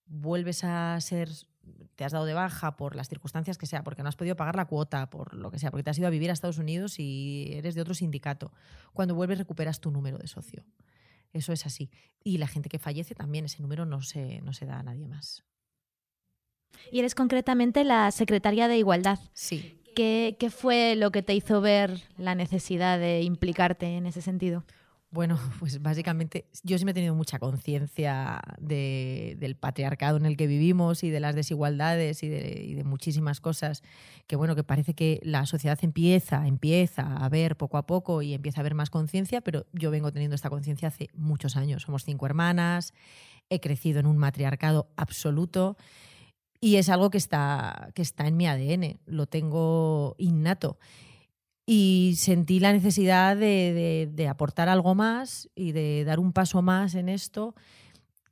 [0.06, 1.28] vuelves a ser,
[1.96, 4.56] te has dado de baja por las circunstancias que sea, porque no has podido pagar
[4.56, 6.98] la cuota, por lo que sea, porque te has ido a vivir a Estados Unidos
[6.98, 8.52] y eres de otro sindicato,
[8.92, 10.64] cuando vuelves recuperas tu número de socio.
[11.32, 11.90] Eso es así.
[12.22, 15.06] Y la gente que fallece también, ese número no se, no se da a nadie
[15.06, 15.44] más.
[16.90, 19.18] Y eres concretamente la secretaria de Igualdad.
[19.32, 19.80] Sí.
[19.94, 24.64] ¿Qué, qué fue lo que te hizo ver la necesidad de implicarte en ese sentido?
[25.10, 30.46] Bueno, pues básicamente yo siempre he tenido mucha conciencia de- del patriarcado en el que
[30.46, 33.82] vivimos y de las desigualdades y de, y de muchísimas cosas
[34.26, 38.34] que bueno, que parece que la sociedad empieza, empieza a ver poco a poco y
[38.34, 41.82] empieza a haber más conciencia, pero yo vengo teniendo esta conciencia hace muchos años.
[41.82, 42.92] Somos cinco hermanas,
[43.48, 45.76] he crecido en un matriarcado absoluto
[46.60, 50.78] y es algo que está, que está en mi ADN, lo tengo innato.
[51.66, 56.94] Y sentí la necesidad de, de- aportar algo más y de dar un paso más
[56.94, 57.56] en esto.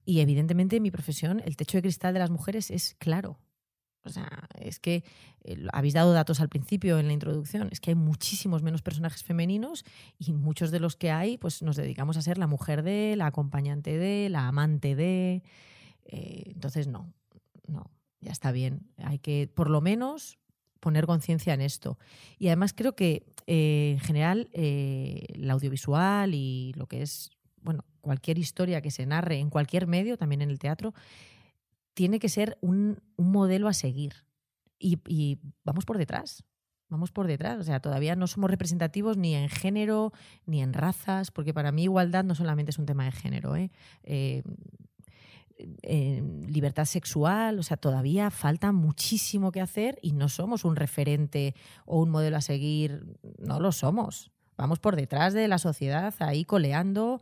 [0.07, 3.41] Y evidentemente en mi profesión, el techo de cristal de las mujeres es claro.
[4.05, 5.03] O sea, es que
[5.45, 9.25] eh, habéis dado datos al principio en la introducción, es que hay muchísimos menos personajes
[9.25, 9.85] femeninos
[10.19, 13.27] y muchos de los que hay, pues nos dedicamos a ser la mujer de, la
[13.27, 15.43] acompañante de, la amante de.
[16.05, 17.13] Eh, entonces, no,
[17.67, 18.91] no, ya está bien.
[18.99, 20.39] Hay que, por lo menos,
[20.85, 21.99] poner conciencia en esto.
[22.39, 27.31] Y además creo que eh, en general eh, el audiovisual y lo que es,
[27.63, 30.93] bueno, cualquier historia que se narre en cualquier medio, también en el teatro,
[31.95, 34.13] tiene que ser un, un modelo a seguir.
[34.79, 36.45] Y, vamos por detrás.
[36.91, 37.59] Vamos por detrás.
[37.59, 40.13] O sea, todavía no somos representativos ni en género
[40.45, 43.57] ni en razas, porque para mí igualdad no solamente es un tema de género.
[43.57, 43.71] ¿eh?
[45.57, 51.55] Libertad sexual, o sea, todavía falta muchísimo que hacer y no somos un referente
[51.87, 53.05] o un modelo a seguir,
[53.39, 54.33] no lo somos.
[54.57, 57.21] Vamos por detrás de la sociedad ahí coleando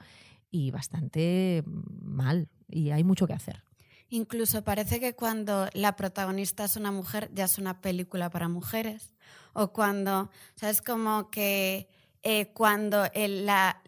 [0.51, 3.65] y bastante mal y hay mucho que hacer.
[4.09, 9.15] Incluso parece que cuando la protagonista es una mujer ya es una película para mujeres.
[9.55, 11.89] O cuando, o sea, es como que
[12.23, 13.83] eh, cuando la,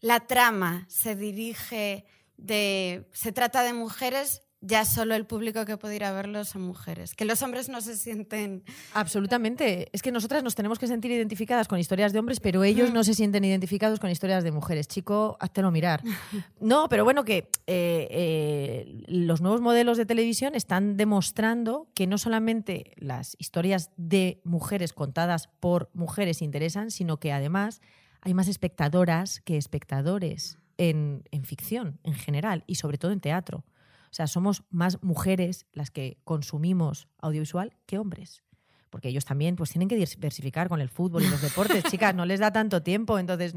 [0.00, 3.08] la trama se dirige de.
[3.12, 7.14] se trata de mujeres, ya solo el público que puede ir a verlo son mujeres.
[7.14, 8.64] Que los hombres no se sienten.
[8.94, 9.88] Absolutamente.
[9.92, 13.04] Es que nosotras nos tenemos que sentir identificadas con historias de hombres, pero ellos no
[13.04, 14.88] se sienten identificados con historias de mujeres.
[14.88, 16.02] Chico, háztelo mirar.
[16.60, 22.18] No, pero bueno, que eh, eh, los nuevos modelos de televisión están demostrando que no
[22.18, 27.80] solamente las historias de mujeres contadas por mujeres interesan, sino que además
[28.20, 33.64] hay más espectadoras que espectadores en, en ficción en general y sobre todo en teatro.
[34.06, 38.45] O sea, somos más mujeres las que consumimos audiovisual que hombres.
[38.96, 41.84] Porque ellos también pues, tienen que diversificar con el fútbol y los deportes.
[41.90, 43.54] Chicas, no les da tanto tiempo, entonces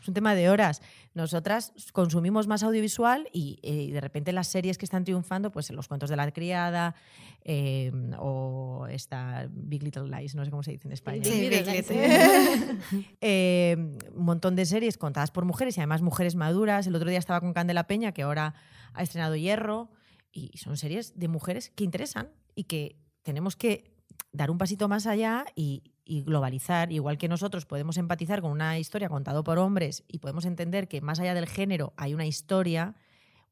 [0.00, 0.82] es un tema de horas.
[1.14, 5.86] Nosotras consumimos más audiovisual y, eh, de repente las series que están triunfando, pues los
[5.86, 6.96] cuentos de la criada
[7.44, 11.24] eh, o esta Big Little Lies, no sé cómo se dice en español.
[11.24, 11.64] Sí, Big
[13.20, 13.76] Eh,
[14.12, 16.88] un montón de series contadas por mujeres y además mujeres maduras.
[16.88, 18.54] El otro día estaba con Candela Peña, que ahora
[18.92, 19.88] ha estrenado Hierro,
[20.32, 23.99] y son series de mujeres que interesan y que tenemos que
[24.32, 26.92] dar un pasito más allá y, y globalizar.
[26.92, 31.00] Igual que nosotros podemos empatizar con una historia contada por hombres y podemos entender que
[31.00, 32.94] más allá del género hay una historia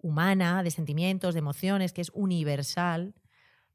[0.01, 3.15] humana, de sentimientos, de emociones, que es universal,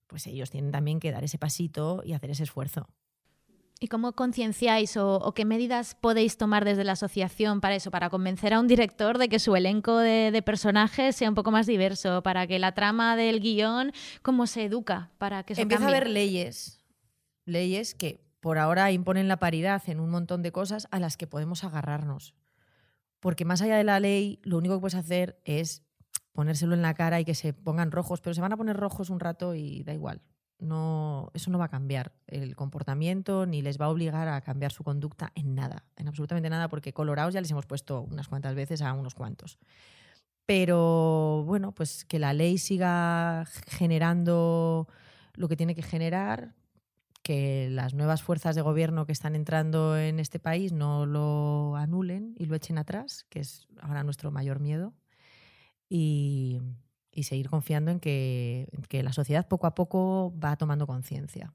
[0.08, 2.88] pues ellos tienen también que dar ese pasito y hacer ese esfuerzo.
[3.80, 8.10] ¿Y cómo concienciáis o, o qué medidas podéis tomar desde la asociación para eso, para
[8.10, 11.66] convencer a un director de que su elenco de, de personajes sea un poco más
[11.68, 13.92] diverso, para que la trama del guion,
[14.22, 15.96] cómo se educa para que eso Empieza cambie?
[15.96, 16.80] a haber leyes,
[17.46, 21.28] leyes que por ahora imponen la paridad en un montón de cosas a las que
[21.28, 22.36] podemos agarrarnos.
[23.20, 25.82] Porque más allá de la ley, lo único que puedes hacer es
[26.34, 29.10] ponérselo en la cara y que se pongan rojos, pero se van a poner rojos
[29.10, 30.22] un rato y da igual.
[30.60, 34.72] No, eso no va a cambiar el comportamiento ni les va a obligar a cambiar
[34.72, 38.56] su conducta en nada, en absolutamente nada, porque colorados ya les hemos puesto unas cuantas
[38.56, 39.58] veces a unos cuantos.
[40.46, 44.88] Pero bueno, pues que la ley siga generando
[45.36, 46.54] lo que tiene que generar,
[47.24, 52.36] que las nuevas fuerzas de gobierno que están entrando en este país no lo anulen
[52.38, 54.94] y lo echen atrás, que es ahora nuestro mayor miedo,
[55.90, 56.60] y,
[57.12, 61.54] y seguir confiando en que, en que la sociedad poco a poco va tomando conciencia.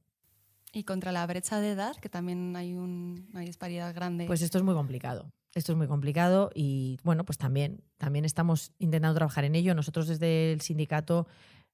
[0.72, 4.26] Y contra la brecha de edad, que también hay un- una disparidad grande.
[4.26, 5.30] Pues esto es muy complicado.
[5.54, 9.74] Esto es muy complicado y bueno, pues también, también estamos intentando trabajar en ello.
[9.74, 11.26] Nosotros desde el sindicato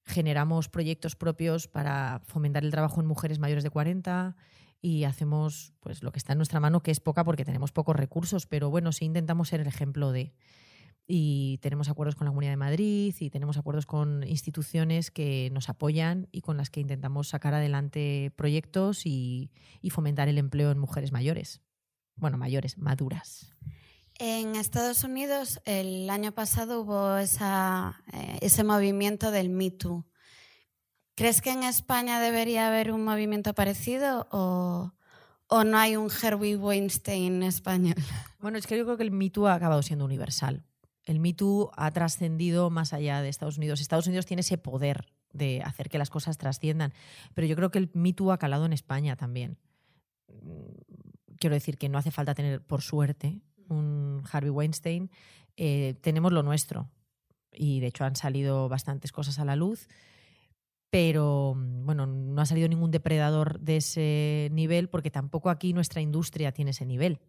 [0.05, 4.35] generamos proyectos propios para fomentar el trabajo en mujeres mayores de 40
[4.81, 7.95] y hacemos pues lo que está en nuestra mano, que es poca porque tenemos pocos
[7.95, 10.33] recursos, pero bueno, sí intentamos ser el ejemplo de.
[11.07, 15.69] Y tenemos acuerdos con la Comunidad de Madrid y tenemos acuerdos con instituciones que nos
[15.69, 19.51] apoyan y con las que intentamos sacar adelante proyectos y,
[19.81, 21.61] y fomentar el empleo en mujeres mayores.
[22.15, 23.55] Bueno, mayores, maduras.
[24.17, 30.05] En Estados Unidos el año pasado hubo eh, ese movimiento del Me Too.
[31.15, 34.93] ¿Crees que en España debería haber un movimiento parecido o,
[35.47, 37.95] o no hay un Herbie Weinstein español?
[38.39, 40.63] Bueno, es que yo creo que el Me Too ha acabado siendo universal.
[41.03, 43.81] El Me Too ha trascendido más allá de Estados Unidos.
[43.81, 46.93] Estados Unidos tiene ese poder de hacer que las cosas trasciendan,
[47.33, 49.57] pero yo creo que el Me Too ha calado en España también.
[50.27, 50.75] Mm,
[51.37, 55.09] Quiero decir que no hace falta tener, por suerte, un Harvey Weinstein.
[55.57, 56.89] Eh, tenemos lo nuestro
[57.51, 59.87] y de hecho han salido bastantes cosas a la luz,
[60.89, 66.51] pero bueno, no ha salido ningún depredador de ese nivel porque tampoco aquí nuestra industria
[66.51, 67.19] tiene ese nivel.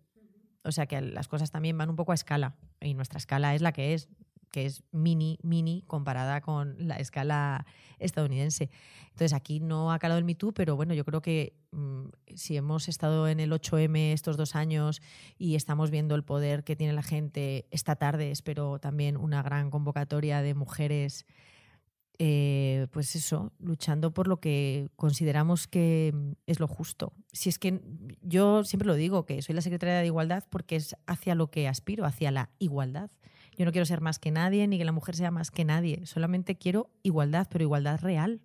[0.64, 3.62] O sea que las cosas también van un poco a escala y nuestra escala es
[3.62, 4.08] la que es,
[4.50, 7.66] que es mini, mini comparada con la escala
[7.98, 8.70] estadounidense.
[9.04, 12.88] Entonces aquí no ha calado el Me pero bueno, yo creo que mm, si hemos
[12.88, 15.00] estado en el 8M estos dos años
[15.38, 19.70] y estamos viendo el poder que tiene la gente, esta tarde espero también una gran
[19.70, 21.26] convocatoria de mujeres
[22.18, 27.12] eh, pues eso, luchando por lo que consideramos que mm, es lo justo.
[27.32, 27.80] Si es que
[28.22, 31.68] yo siempre lo digo, que soy la secretaria de Igualdad porque es hacia lo que
[31.68, 33.10] aspiro, hacia la igualdad.
[33.56, 36.04] Yo no quiero ser más que nadie, ni que la mujer sea más que nadie.
[36.06, 38.40] Solamente quiero igualdad, pero igualdad real.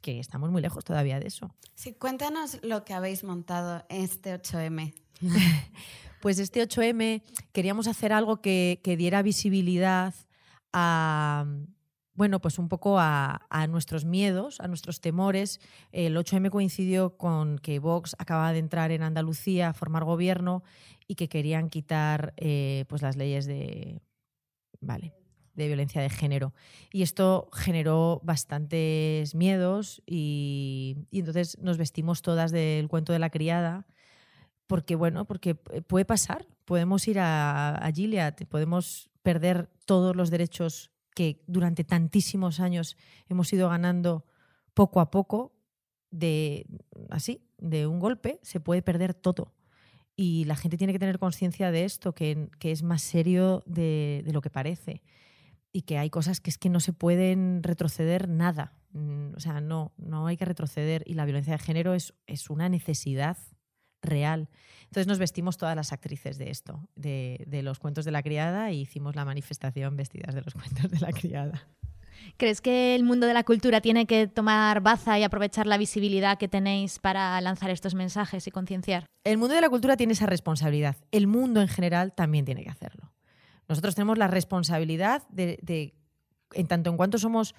[0.00, 1.54] Que estamos muy lejos todavía de eso.
[1.74, 4.94] Sí, cuéntanos lo que habéis montado este 8M.
[6.24, 7.20] Pues este 8M
[7.52, 10.14] queríamos hacer algo que, que diera visibilidad
[10.72, 11.44] a,
[12.14, 15.60] bueno, pues un poco a, nuestros miedos, a nuestros temores.
[15.90, 20.62] El 8M coincidió con que Vox acaba de entrar en Andalucía a formar gobierno
[21.08, 24.00] y que querían quitar eh, pues las leyes de,
[24.80, 25.12] vale,
[25.54, 26.54] de violencia de género.
[26.92, 33.30] Y esto generó bastantes miedos y, y entonces nos vestimos todas del cuento de la
[33.30, 33.86] criada
[34.66, 40.93] porque bueno, porque puede pasar, podemos ir a, a Gilead, podemos perder todos los derechos
[41.14, 42.96] que durante tantísimos años
[43.28, 44.26] hemos ido ganando
[44.74, 45.54] poco a poco,
[46.10, 46.66] de
[47.10, 49.54] así, de un golpe, se puede perder todo.
[50.16, 54.22] Y la gente tiene que tener conciencia de esto, que, que, es más serio de,
[54.24, 55.02] de, lo que parece.
[55.72, 58.74] Y que hay cosas que es que no se pueden retroceder nada.
[59.34, 61.02] O sea, no, no hay que retroceder.
[61.06, 63.36] Y la violencia de género es, es una necesidad
[64.04, 64.48] real.
[64.84, 68.70] Entonces nos vestimos todas las actrices de esto, de, de, los cuentos de la criada,
[68.70, 71.66] y hicimos la manifestación vestidas de los cuentos de la criada.
[72.36, 76.38] ¿Crees que el mundo de la cultura tiene que tomar baza y aprovechar la visibilidad
[76.38, 79.06] que tenéis para lanzar estos mensajes y concienciar?
[79.24, 80.96] El mundo de la cultura tiene esa responsabilidad.
[81.10, 83.12] El mundo en general también tiene que hacerlo.
[83.68, 85.94] Nosotros tenemos la responsabilidad de, de
[86.52, 87.54] en tanto en cuanto somos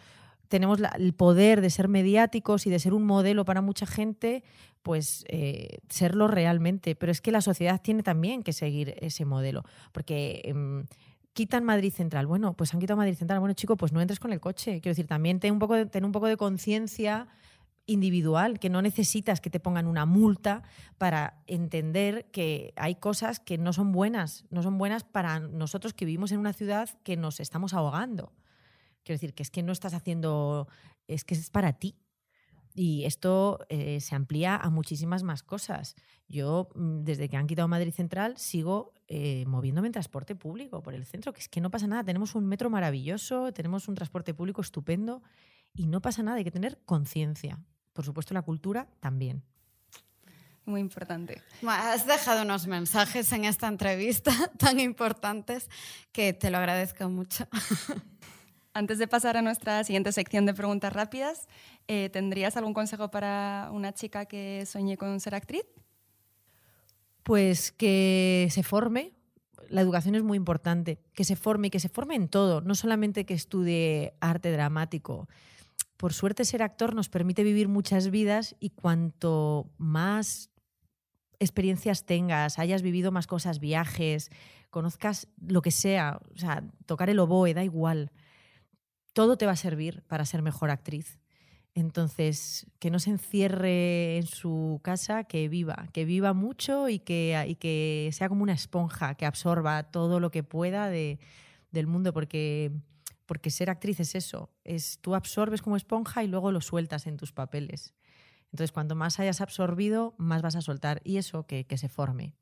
[0.47, 4.43] tenemos la, el poder de ser mediáticos y de ser un modelo para mucha gente,
[4.83, 6.95] pues eh, serlo realmente.
[6.95, 10.85] Pero es que la sociedad tiene también que seguir ese modelo, porque eh,
[11.33, 12.27] quitan Madrid Central.
[12.27, 13.39] Bueno, pues han quitado Madrid Central.
[13.39, 14.81] Bueno, chico, pues no entres con el coche.
[14.81, 17.27] Quiero decir, también ten un poco de, ten un poco de conciencia
[17.87, 20.63] individual, que no necesitas que te pongan una multa
[20.97, 26.05] para entender que hay cosas que no son buenas, no son buenas para nosotros que
[26.05, 28.31] vivimos en una ciudad que nos estamos ahogando.
[29.05, 30.67] Quiero decir, que es que no estás haciendo,
[31.07, 31.95] es que es para ti.
[32.73, 35.95] Y esto eh, se amplía a muchísimas más cosas.
[36.27, 40.95] Yo, mm, desde que han quitado Madrid Central, sigo eh, moviéndome en transporte público por
[40.95, 42.03] el centro, que es que no pasa nada.
[42.03, 45.21] Tenemos un metro maravilloso, tenemos un transporte público estupendo
[45.71, 46.37] y no pasa nada.
[46.37, 47.59] Hay que tener conciencia.
[47.93, 49.43] Por supuesto, la cultura también.
[50.65, 51.43] Muy importante.
[51.67, 55.69] Has dejado unos mensajes en esta entrevista tan importantes
[56.11, 57.47] que te lo agradezco mucho.
[58.75, 61.47] Antes de pasar a nuestra siguiente sección de preguntas rápidas,
[61.87, 65.63] eh, ¿tendrías algún consejo para una chica que sueñe con ser actriz?
[67.23, 69.13] Pues que se forme.
[69.69, 70.99] La educación es muy importante.
[71.13, 72.59] Que se forme y que se forme en todo.
[72.59, 75.29] No solamente que estudie arte dramático.
[75.95, 80.49] Por suerte, ser actor nos permite vivir muchas vidas y cuanto más
[81.39, 84.31] experiencias tengas, hayas vivido más cosas, viajes,
[84.69, 88.11] conozcas lo que sea, o sea, tocar el oboe, da igual.
[89.15, 91.19] Todo te va a servir para ser mejor actriz.
[91.73, 97.41] Entonces, que no se encierre en su casa, que viva, que viva mucho y que,
[97.47, 101.17] y que sea como una esponja, que absorba todo lo que pueda de-
[101.71, 102.73] del mundo, porque,
[103.25, 107.15] porque ser actriz es eso, es tú absorbes como esponja y luego lo sueltas en
[107.15, 107.93] tus papeles.
[108.51, 111.01] Entonces, cuanto más hayas absorbido, más vas a soltar.
[111.05, 112.35] Y eso, que, que se forme,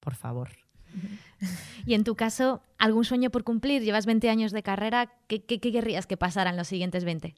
[0.00, 0.50] por favor.
[1.86, 3.82] Y en tu caso, ¿algún sueño por cumplir?
[3.82, 5.12] Llevas 20 años de carrera.
[5.26, 7.34] ¿Qué, qué- querrías que pasaran los siguientes 20?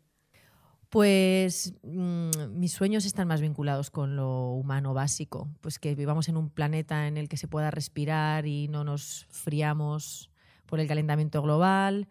[0.89, 6.37] Pues mm, mis sueños están más vinculados con lo humano básico, pues que vivamos en
[6.37, 10.31] un planeta en el que se pueda respirar y no nos friamos
[10.65, 12.07] por el calentamiento global,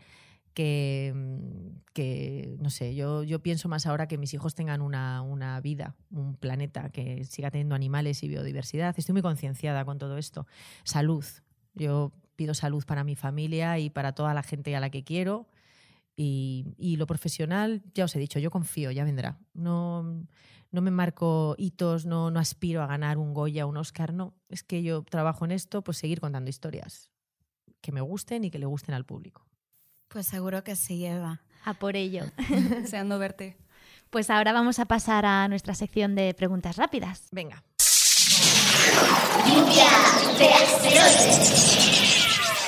[0.56, 5.22] que, mm, que no sé, yo, yo pienso más ahora que mis hijos tengan una,
[5.22, 8.96] una vida, un planeta que siga teniendo animales y biodiversidad.
[8.98, 10.48] Estoy muy concienciada con todo esto.
[10.84, 11.24] Salud.
[11.76, 15.48] Yo pido salud para mi familia y para toda la gente a la que quiero.
[16.18, 19.38] Y, y lo profesional, ya os he dicho, yo confío, ya vendrá.
[19.54, 20.26] No,
[20.72, 24.34] no me marco hitos, no, no aspiro a ganar un Goya, un Oscar, no.
[24.48, 27.12] Es que yo trabajo en esto, pues seguir contando historias
[27.82, 29.45] que me gusten y que le gusten al público.
[30.16, 31.42] Pues seguro que sí, Eva.
[31.66, 32.24] A por ello.
[32.50, 33.58] Deseando verte.
[34.10, 37.28] Pues ahora vamos a pasar a nuestra sección de preguntas rápidas.
[37.34, 37.66] Venga.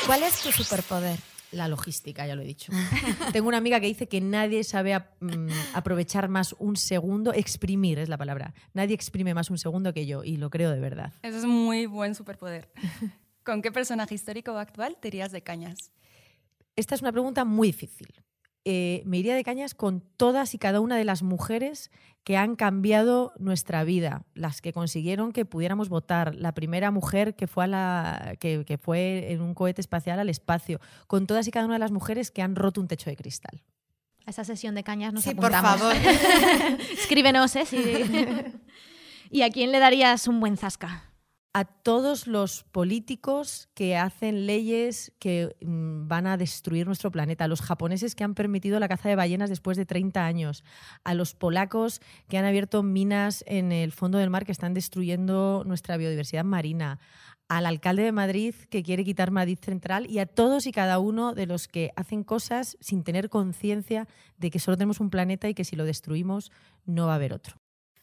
[0.05, 1.17] ¿Cuál es tu superpoder?
[1.53, 2.73] La logística, ya lo he dicho.
[3.31, 8.09] Tengo una amiga que dice que nadie sabe mm, aprovechar más un segundo, exprimir es
[8.09, 8.55] la palabra.
[8.73, 11.13] Nadie exprime más un segundo que yo y lo creo de verdad.
[11.21, 12.67] Eso es muy buen superpoder.
[13.45, 15.93] ¿Con qué personaje histórico o actual te irías de cañas?
[16.77, 18.07] Esta es una pregunta muy difícil.
[18.63, 21.89] Eh, me iría de cañas con todas y cada una de las mujeres
[22.23, 27.47] que han cambiado nuestra vida, las que consiguieron que pudiéramos votar, la primera mujer que
[27.47, 31.51] fue, a la, que, que fue en un cohete espacial al espacio, con todas y
[31.51, 33.63] cada una de las mujeres que han roto un techo de cristal.
[34.25, 35.95] A esa sesión de cañas nos Sí, por favor.
[36.99, 37.65] Escríbenos, ¿eh?
[37.65, 37.77] Si-
[39.31, 41.03] ¿Y a quién le darías un buen zasca?
[41.57, 47.47] A todos los políticos que hacen leyes que mm, van a destruir nuestro planeta, a
[47.47, 50.63] los japoneses que han permitido la caza de ballenas después de 30 años,
[51.03, 51.99] a los polacos
[52.29, 56.99] que han abierto minas en el fondo del mar que están destruyendo nuestra biodiversidad marina,
[57.47, 61.33] al alcalde de Madrid que quiere quitar Madrid Central y a todos y cada uno
[61.33, 65.55] de los que hacen cosas sin tener conciencia de que solo tenemos un planeta y
[65.55, 66.51] que si lo destruimos
[66.85, 67.57] no va a haber otro.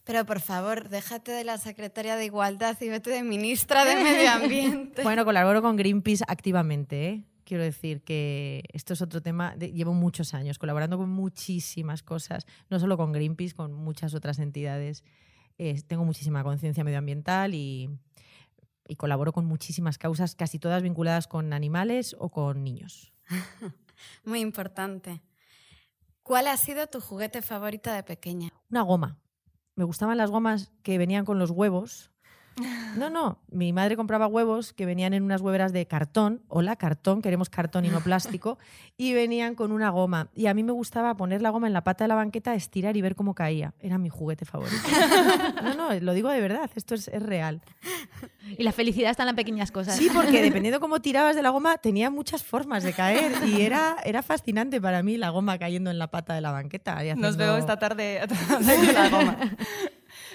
[0.05, 4.31] Pero por favor, déjate de la secretaria de Igualdad y vete de ministra de Medio
[4.33, 5.03] Ambiente.
[5.03, 7.25] Bueno, colaboro con Greenpeace activamente, ¿eh?
[7.45, 9.55] Quiero decir que esto es otro tema.
[9.57, 14.39] de- llevo muchos años colaborando con muchísimas cosas, no solo con Greenpeace, con muchas otras
[14.39, 15.05] entidades.
[15.59, 17.89] Eh, tengo muchísima conciencia medioambiental y,
[18.89, 23.13] y colaboro con muchísimas causas, casi todas vinculadas con animales o con niños.
[24.25, 25.23] Muy importante.
[26.23, 28.51] ¿Cuál ha sido tu juguete favorito de pequeña?
[28.71, 29.19] Una goma.
[29.77, 32.14] Me gustaban las gomas que venían con los huevos.
[32.97, 33.39] No, no.
[33.51, 36.43] Mi madre compraba huevos que venían en unas hueveras de cartón.
[36.49, 38.59] Hola, cartón, queremos cartón y no plástico.
[38.97, 40.29] Y venían con una goma.
[40.37, 42.97] Y a mí me gustaba poner la goma en la pata de la banqueta, estirar
[42.97, 43.75] y ver cómo caía.
[43.81, 44.77] Era mi juguete favorito.
[45.65, 46.71] No, no, lo digo de verdad.
[46.77, 47.61] Esto es, es real.
[48.57, 49.97] Y la felicidad está en las pequeñas cosas.
[49.97, 53.33] Sí, porque dependiendo cómo tirabas de la goma, tenía muchas formas de caer.
[53.49, 57.05] Y era, era fascinante para mí la goma cayendo en la pata de la banqueta.
[57.05, 59.39] y Nos veo esta tarde atrás de la goma.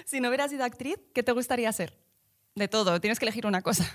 [0.04, 1.96] Si no hubieras sido actriz, ¿qué te gustaría ser?
[2.54, 3.86] De todo, tienes que elegir una cosa.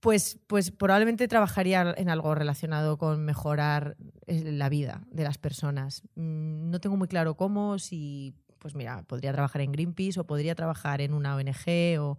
[0.00, 6.02] Pues, pues probablemente trabajaría en algo relacionado con mejorar eh, la vida de las personas.
[6.14, 10.54] Mm, No tengo muy claro cómo, si, pues mira, podría trabajar en Greenpeace o podría
[10.54, 12.18] trabajar en una ONG o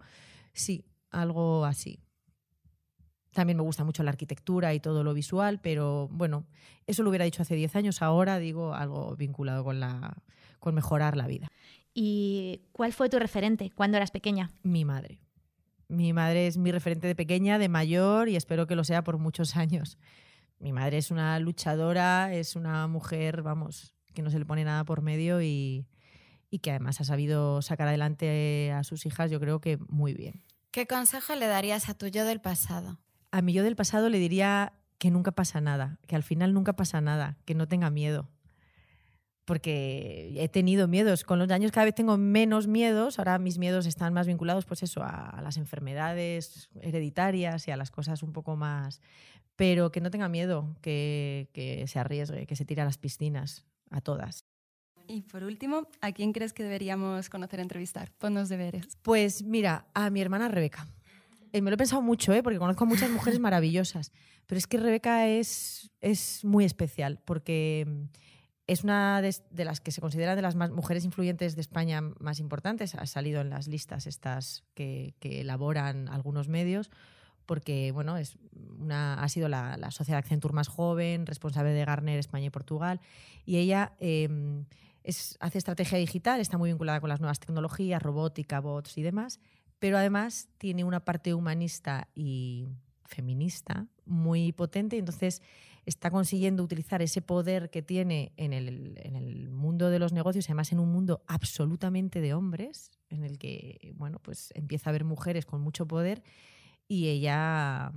[0.52, 2.00] sí, algo así.
[3.32, 6.44] También me gusta mucho la arquitectura y todo lo visual, pero bueno,
[6.86, 10.16] eso lo hubiera dicho hace 10 años, ahora digo algo vinculado con, la,
[10.58, 11.52] con mejorar la vida.
[11.94, 14.50] ¿Y cuál fue tu referente cuando eras pequeña?
[14.62, 15.20] Mi madre.
[15.88, 19.18] Mi madre es mi referente de pequeña, de mayor y espero que lo sea por
[19.18, 19.98] muchos años.
[20.58, 24.84] Mi madre es una luchadora, es una mujer, vamos, que no se le pone nada
[24.84, 25.86] por medio y,
[26.50, 30.42] y que además ha sabido sacar adelante a sus hijas, yo creo que muy bien.
[30.70, 32.98] ¿Qué consejo le darías a tu yo del pasado?
[33.30, 36.74] A mi yo del pasado le diría que nunca pasa nada, que al final nunca
[36.74, 38.28] pasa nada, que no tenga miedo.
[39.46, 41.24] Porque he tenido miedos.
[41.24, 43.18] Con los años cada vez tengo menos miedos.
[43.18, 47.90] Ahora mis miedos están más vinculados, pues eso, a, las enfermedades hereditarias y a las
[47.90, 49.00] cosas un poco más.
[49.54, 53.64] Pero que no tenga miedo, que, que se arriesgue, que se tire a las piscinas,
[53.90, 54.44] a todas.
[55.08, 58.10] Y por último, ¿a quién crees que deberíamos conocer e entrevistar?
[58.18, 58.98] Ponnos deberes.
[59.02, 60.86] Pues mira, a mi hermana Rebeca.
[61.52, 62.42] Eh, me lo he pensado mucho, ¿eh?
[62.42, 64.12] porque conozco a muchas mujeres maravillosas,
[64.46, 67.86] pero es que Rebeca es, es muy especial porque
[68.66, 72.40] es una de, las que se considera de las más mujeres influyentes de España más
[72.40, 72.94] importantes.
[72.94, 76.90] Ha salido en las listas estas que, elaboran algunos medios
[77.46, 78.36] porque bueno, es
[78.80, 83.00] una, ha sido la, la socia Accenture más joven, responsable de Gartner España y Portugal,
[83.44, 84.64] y ella eh,
[85.04, 89.38] es, hace estrategia digital, está muy vinculada con las nuevas tecnologías, robótica, bots y demás,
[89.78, 92.66] pero además tiene una parte humanista y
[93.04, 95.40] feminista muy potente, entonces
[95.86, 100.46] está consiguiendo utilizar ese poder que tiene en el, en el mundo de los negocios,
[100.46, 105.04] además en un mundo absolutamente de hombres, en el que bueno, pues empieza a haber
[105.04, 106.22] mujeres con mucho poder
[106.88, 107.92] y ella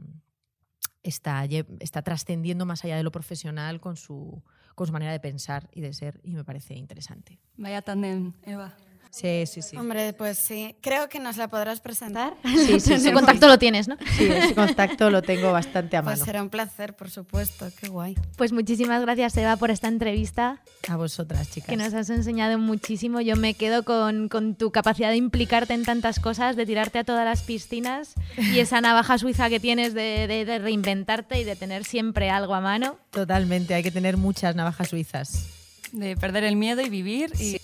[1.02, 1.46] está,
[1.80, 4.44] está trascendiendo más allá de lo profesional con su,
[4.76, 7.40] con su manera de pensar y de ser, y me parece interesante.
[7.58, 8.78] Vaya tándem, Eva.
[9.12, 9.76] Sí, sí, sí.
[9.76, 10.76] Hombre, pues sí.
[10.82, 12.36] Creo que nos la podrás presentar.
[12.44, 13.98] Sí, sí, Ese contacto lo tienes, ¿no?
[14.18, 16.26] Sí, ese contacto lo tengo bastante a Pues mano.
[16.26, 17.68] será un placer, por supuesto.
[17.82, 18.16] Qué guay.
[18.38, 21.70] Pues muchísimas gracias, Eva, por esta entrevista, A vosotras, chicas.
[21.70, 23.20] que nos has enseñado muchísimo.
[23.20, 27.04] Yo me quedo con, con tu capacidad de implicarte en tantas cosas, de tirarte a
[27.04, 31.56] todas las piscinas y esa navaja suiza que tienes de, de- de reinventarte y de
[31.56, 32.98] tener siempre algo a mano.
[33.10, 35.48] Totalmente, hay que tener muchas navajas suizas.
[35.92, 37.60] De perder el miedo y vivir y,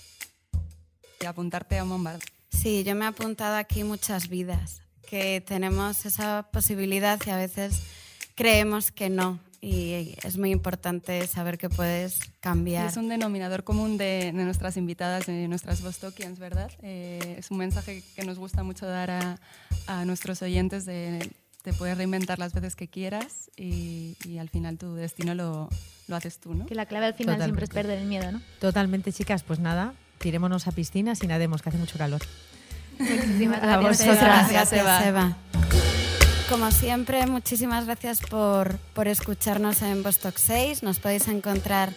[1.26, 2.26] y apuntarte a un bombardeo.
[2.50, 7.82] Sí, yo me he apuntado aquí muchas vidas, que tenemos esa posibilidad y a veces
[8.34, 9.40] creemos que no.
[9.60, 12.86] Y es muy importante saber que puedes cambiar.
[12.86, 16.70] es un denominador común de, de nuestras invitadas, de nuestras Bostokians, ¿verdad?
[16.82, 19.40] Eh, es un mensaje que nos gusta mucho dar a,
[19.88, 21.30] a nuestros oyentes de,
[21.64, 25.68] de poder reinventar las veces que quieras y, y al final tu destino lo,
[26.06, 26.66] lo haces tú, ¿no?
[26.66, 27.74] Que la clave al final siempre es Totalmente.
[27.74, 28.42] perder el miedo, ¿no?
[28.60, 32.20] Totalmente, chicas, pues nada, tirémonos a piscinas y nademos, que hace mucho calor.
[32.98, 34.20] Muchísimas A gracias, vosotras.
[34.20, 34.48] Eva.
[34.52, 35.06] Gracias, Eva.
[35.06, 35.36] Eva.
[36.48, 40.82] Como siempre, muchísimas gracias por, por escucharnos en Vostok 6.
[40.84, 41.92] Nos podéis encontrar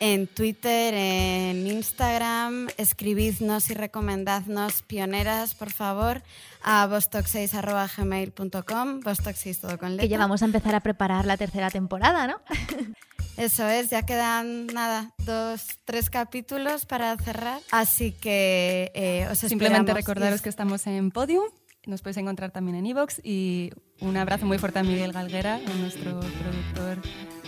[0.00, 2.68] en Twitter, en Instagram.
[2.76, 6.22] Escribidnos y recomendadnos pioneras, por favor,
[6.62, 9.00] a vostok6.gmail.com.
[9.00, 10.06] Vostok 6 todo con Que letra.
[10.06, 12.40] ya vamos a empezar a preparar la tercera temporada, ¿no?
[13.36, 17.60] Eso es, ya quedan nada, dos, tres capítulos para cerrar.
[17.70, 19.94] Así que eh, os Simplemente esperamos.
[19.94, 21.44] recordaros que estamos en Podium,
[21.86, 23.70] nos podéis encontrar también en Evox y
[24.00, 27.02] un abrazo muy fuerte a Miguel Galguera, a nuestro productor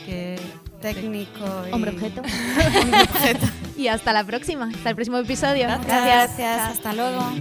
[0.04, 0.38] que
[0.80, 1.72] técnico y...
[1.72, 2.22] Hombre objeto.
[2.82, 3.46] Hombre objeto.
[3.76, 5.66] Y hasta la próxima, hasta el próximo episodio.
[5.66, 6.36] Gracias.
[6.36, 7.32] Gracias, hasta luego.